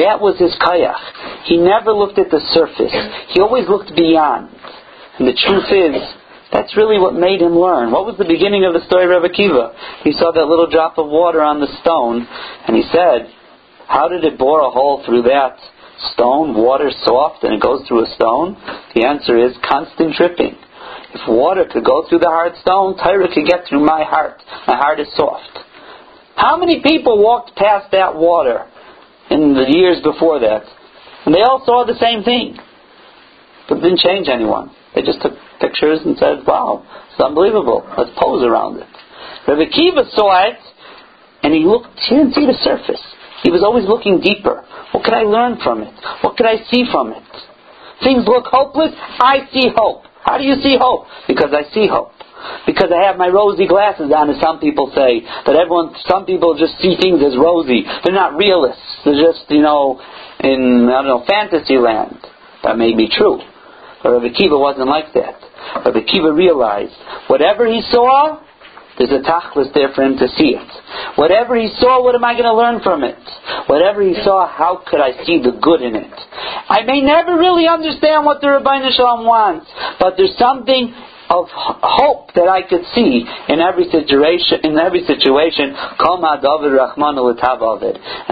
That 0.00 0.16
was 0.16 0.40
his 0.40 0.56
kayach. 0.56 1.44
He 1.44 1.58
never 1.58 1.92
looked 1.92 2.18
at 2.18 2.30
the 2.30 2.40
surface. 2.56 2.92
He 3.36 3.40
always 3.40 3.68
looked 3.68 3.94
beyond. 3.94 4.48
And 5.18 5.28
the 5.28 5.36
truth 5.36 5.68
is, 5.68 6.00
that's 6.52 6.76
really 6.76 6.96
what 6.96 7.12
made 7.12 7.40
him 7.40 7.52
learn. 7.52 7.92
What 7.92 8.08
was 8.08 8.16
the 8.16 8.24
beginning 8.24 8.64
of 8.64 8.72
the 8.72 8.84
story 8.88 9.04
of 9.04 9.12
Rebbe 9.12 9.28
Kiva? 9.28 9.76
He 10.04 10.12
saw 10.16 10.32
that 10.32 10.48
little 10.48 10.68
drop 10.68 10.96
of 10.96 11.08
water 11.12 11.44
on 11.44 11.60
the 11.60 11.68
stone, 11.84 12.24
and 12.24 12.72
he 12.72 12.84
said, 12.92 13.28
How 13.88 14.08
did 14.08 14.24
it 14.24 14.38
bore 14.38 14.60
a 14.60 14.72
hole 14.72 15.04
through 15.04 15.28
that 15.28 15.60
stone? 16.16 16.56
Water 16.56 16.88
soft, 17.04 17.44
and 17.44 17.56
it 17.56 17.60
goes 17.60 17.84
through 17.88 18.04
a 18.04 18.14
stone? 18.16 18.56
The 18.96 19.04
answer 19.04 19.36
is 19.36 19.52
constant 19.68 20.16
dripping. 20.16 20.56
If 21.14 21.28
water 21.28 21.64
could 21.70 21.84
go 21.84 22.08
through 22.08 22.20
the 22.20 22.32
hard 22.32 22.56
stone, 22.60 22.96
Torah 22.96 23.28
could 23.28 23.46
get 23.46 23.68
through 23.68 23.84
my 23.84 24.02
heart. 24.02 24.40
My 24.66 24.76
heart 24.76 24.98
is 25.00 25.08
soft. 25.14 25.60
How 26.36 26.56
many 26.56 26.82
people 26.82 27.22
walked 27.22 27.54
past 27.56 27.92
that 27.92 28.16
water 28.16 28.64
in 29.30 29.52
the 29.52 29.68
years 29.68 30.00
before 30.02 30.40
that? 30.40 30.64
And 31.26 31.34
they 31.34 31.44
all 31.44 31.62
saw 31.64 31.84
the 31.84 31.98
same 32.00 32.24
thing. 32.24 32.56
But 33.68 33.78
it 33.78 33.82
didn't 33.82 34.00
change 34.00 34.28
anyone. 34.28 34.72
They 34.94 35.02
just 35.02 35.20
took 35.20 35.32
pictures 35.60 36.00
and 36.04 36.16
said, 36.16 36.44
wow, 36.46 36.84
it's 37.10 37.20
unbelievable. 37.20 37.84
Let's 37.96 38.10
pose 38.16 38.42
around 38.42 38.80
it. 38.80 38.88
Rabbi 39.46 39.68
Kiva 39.70 40.08
saw 40.12 40.48
it, 40.48 40.58
and 41.42 41.52
he 41.52 41.64
looked, 41.64 41.92
he 42.08 42.16
didn't 42.16 42.34
see 42.34 42.46
the 42.46 42.56
surface. 42.64 43.00
He 43.42 43.50
was 43.50 43.62
always 43.62 43.84
looking 43.86 44.20
deeper. 44.20 44.64
What 44.92 45.04
could 45.04 45.14
I 45.14 45.22
learn 45.22 45.58
from 45.62 45.82
it? 45.82 45.94
What 46.22 46.36
could 46.36 46.46
I 46.46 46.62
see 46.70 46.84
from 46.90 47.12
it? 47.12 47.28
Things 48.02 48.24
look 48.26 48.46
hopeless. 48.46 48.92
I 49.20 49.46
see 49.52 49.68
hope. 49.74 50.04
How 50.22 50.38
do 50.38 50.44
you 50.44 50.54
see 50.62 50.76
hope? 50.78 51.06
Because 51.26 51.50
I 51.52 51.66
see 51.74 51.86
hope. 51.86 52.12
Because 52.66 52.90
I 52.90 53.06
have 53.06 53.18
my 53.18 53.28
rosy 53.28 53.66
glasses 53.66 54.10
on, 54.14 54.30
as 54.30 54.40
some 54.40 54.58
people 54.58 54.90
say. 54.94 55.22
That 55.46 55.54
everyone, 55.54 55.94
some 56.06 56.26
people 56.26 56.58
just 56.58 56.78
see 56.78 56.96
things 57.00 57.22
as 57.22 57.36
rosy. 57.36 57.84
They're 58.04 58.14
not 58.14 58.36
realists. 58.36 58.82
They're 59.04 59.18
just, 59.18 59.46
you 59.50 59.62
know, 59.62 60.00
in, 60.40 60.88
I 60.90 61.02
don't 61.02 61.10
know, 61.10 61.24
fantasy 61.26 61.78
land. 61.78 62.18
That 62.64 62.78
may 62.78 62.94
be 62.94 63.08
true. 63.10 63.38
But 64.02 64.12
Rabbi 64.12 64.34
Kiva 64.34 64.58
wasn't 64.58 64.88
like 64.88 65.14
that. 65.14 65.38
Rabbi 65.86 66.02
Kiva 66.06 66.32
realized 66.32 66.94
whatever 67.28 67.66
he 67.66 67.82
saw, 67.90 68.42
there's 69.02 69.18
a 69.18 69.24
tachlis 69.26 69.72
there 69.74 69.90
for 69.94 70.02
him 70.02 70.16
to 70.18 70.28
see 70.38 70.54
it. 70.54 70.70
Whatever 71.18 71.56
he 71.56 71.68
saw, 71.78 72.02
what 72.02 72.14
am 72.14 72.24
I 72.24 72.34
going 72.34 72.46
to 72.46 72.54
learn 72.54 72.80
from 72.82 73.02
it? 73.02 73.18
Whatever 73.66 74.02
he 74.02 74.14
saw, 74.22 74.46
how 74.46 74.82
could 74.86 75.00
I 75.00 75.24
see 75.24 75.42
the 75.42 75.58
good 75.58 75.82
in 75.82 75.96
it? 75.96 76.12
I 76.68 76.82
may 76.86 77.00
never 77.00 77.34
really 77.34 77.66
understand 77.66 78.24
what 78.24 78.40
the 78.40 78.50
Rabbi 78.50 78.78
Shalom 78.94 79.26
wants, 79.26 79.66
but 79.98 80.14
there's 80.16 80.36
something 80.38 80.94
of 81.32 81.48
hope 81.48 82.28
that 82.36 82.48
I 82.48 82.60
could 82.68 82.84
see 82.92 83.24
in 83.48 83.60
every 83.60 83.88
situation. 83.88 84.60
In 84.62 84.76
every 84.78 85.00
situation, 85.08 85.72
and 85.72 86.20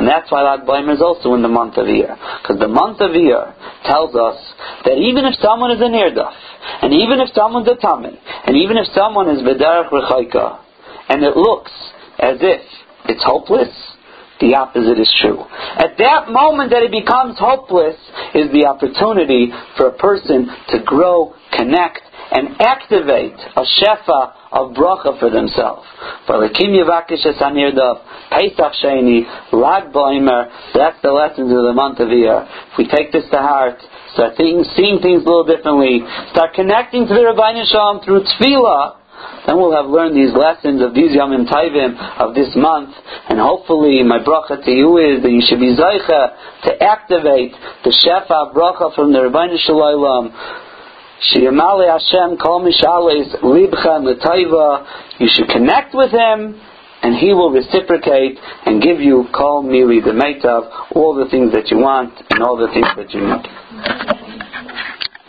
that's 0.05 0.29
why 0.31 0.43
Lag 0.45 0.69
Baimer 0.69 0.95
is 0.95 1.01
also 1.01 1.33
in 1.35 1.43
the 1.43 1.49
month 1.49 1.79
of 1.79 1.87
Iyar, 1.87 2.17
because 2.43 2.59
the 2.61 2.69
month 2.69 3.01
of 3.01 3.11
Iyar 3.17 3.55
tells 3.89 4.15
us 4.15 4.37
that 4.85 5.01
even 5.01 5.25
if 5.25 5.35
someone 5.41 5.71
is 5.73 5.81
a 5.81 5.89
nirdaf, 5.89 6.37
and 6.83 6.93
even 6.93 7.21
if 7.21 7.33
someone's 7.35 7.69
a 7.69 7.77
tummy, 7.77 8.21
and 8.47 8.57
even 8.57 8.77
if 8.77 8.87
someone 8.95 9.31
is 9.31 9.41
b'derech 9.43 9.89
rechaika, 9.91 10.61
and 11.09 11.25
it 11.25 11.37
looks 11.37 11.73
as 12.19 12.37
if 12.41 12.61
it's 13.09 13.25
hopeless, 13.25 13.73
the 14.41 14.55
opposite 14.55 14.99
is 14.99 15.13
true. 15.21 15.41
At 15.41 15.97
that 15.99 16.31
moment 16.31 16.71
that 16.73 16.83
it 16.83 16.91
becomes 16.91 17.39
hopeless 17.39 17.97
is 18.35 18.51
the 18.53 18.65
opportunity 18.67 19.53
for 19.77 19.89
a 19.89 19.97
person 19.97 20.49
to 20.69 20.83
grow, 20.85 21.35
connect, 21.53 22.01
and 22.31 22.61
activate 22.61 23.35
a 23.57 23.65
shefa 23.67 24.33
of 24.53 24.73
bracha 24.75 25.19
for 25.19 25.31
themselves. 25.31 25.87
For 26.27 26.37
Lakim 26.37 26.71
Yavakish 26.75 27.27
Esanirdav, 27.27 28.31
Pesach 28.31 28.73
Sheni, 28.83 29.27
Lag 29.53 29.93
Boimer, 29.93 30.51
that's 30.75 31.01
the 31.03 31.11
lessons 31.11 31.51
of 31.51 31.63
the 31.67 31.73
month 31.75 31.99
of 31.99 32.09
Iyar. 32.09 32.47
If 32.73 32.79
we 32.79 32.87
take 32.87 33.13
this 33.13 33.25
to 33.31 33.39
heart, 33.39 33.79
start 34.15 34.35
seeing 34.39 34.63
things 35.03 35.23
a 35.23 35.27
little 35.27 35.45
differently, 35.45 36.03
start 36.31 36.55
connecting 36.55 37.07
to 37.07 37.15
the 37.15 37.21
Ribbono 37.21 37.67
Shel 37.67 37.81
Olam 37.81 38.05
through 38.05 38.23
tefillah, 38.23 38.97
then 39.47 39.57
we'll 39.59 39.75
have 39.75 39.91
learned 39.91 40.17
these 40.17 40.33
lessons 40.33 40.81
of 40.83 40.95
these 40.95 41.11
Yomim 41.13 41.47
Taivim 41.51 41.99
of 42.19 42.35
this 42.35 42.55
month, 42.57 42.95
and 43.29 43.39
hopefully 43.39 44.03
my 44.03 44.19
bracha 44.19 44.63
to 44.65 44.71
you 44.71 44.97
is 44.99 45.23
that 45.23 45.31
you 45.31 45.43
should 45.45 45.61
be 45.61 45.75
Zaycha 45.77 46.63
to 46.65 46.83
activate 46.83 47.53
the 47.85 47.91
Shefa 47.91 48.55
bracha 48.55 48.95
from 48.95 49.13
the 49.13 49.19
Ribbono 49.19 49.59
Shel 49.59 49.77
Olam 49.77 50.33
Shiyamale 51.21 51.91
Hashem 51.91 52.39
Kol 52.39 52.65
Mishales 52.65 53.43
Libcha 53.43 54.01
L'Taiva. 54.01 54.87
You 55.19 55.29
should 55.29 55.49
connect 55.49 55.95
with 55.95 56.11
Him, 56.11 56.59
and 57.03 57.15
He 57.17 57.35
will 57.35 57.51
reciprocate 57.51 58.39
and 58.65 58.81
give 58.83 59.01
you 59.01 59.27
Kol 59.35 59.63
Mili 59.65 60.03
the 60.03 60.13
Meitav, 60.13 60.97
all 60.97 61.15
the 61.15 61.31
things 61.31 61.53
that 61.53 61.71
you 61.71 61.79
want 61.79 62.15
and 62.31 62.43
all 62.43 62.57
the 62.57 62.69
things 62.69 62.89
that 62.97 63.13
you 63.13 63.21
need. 63.21 64.30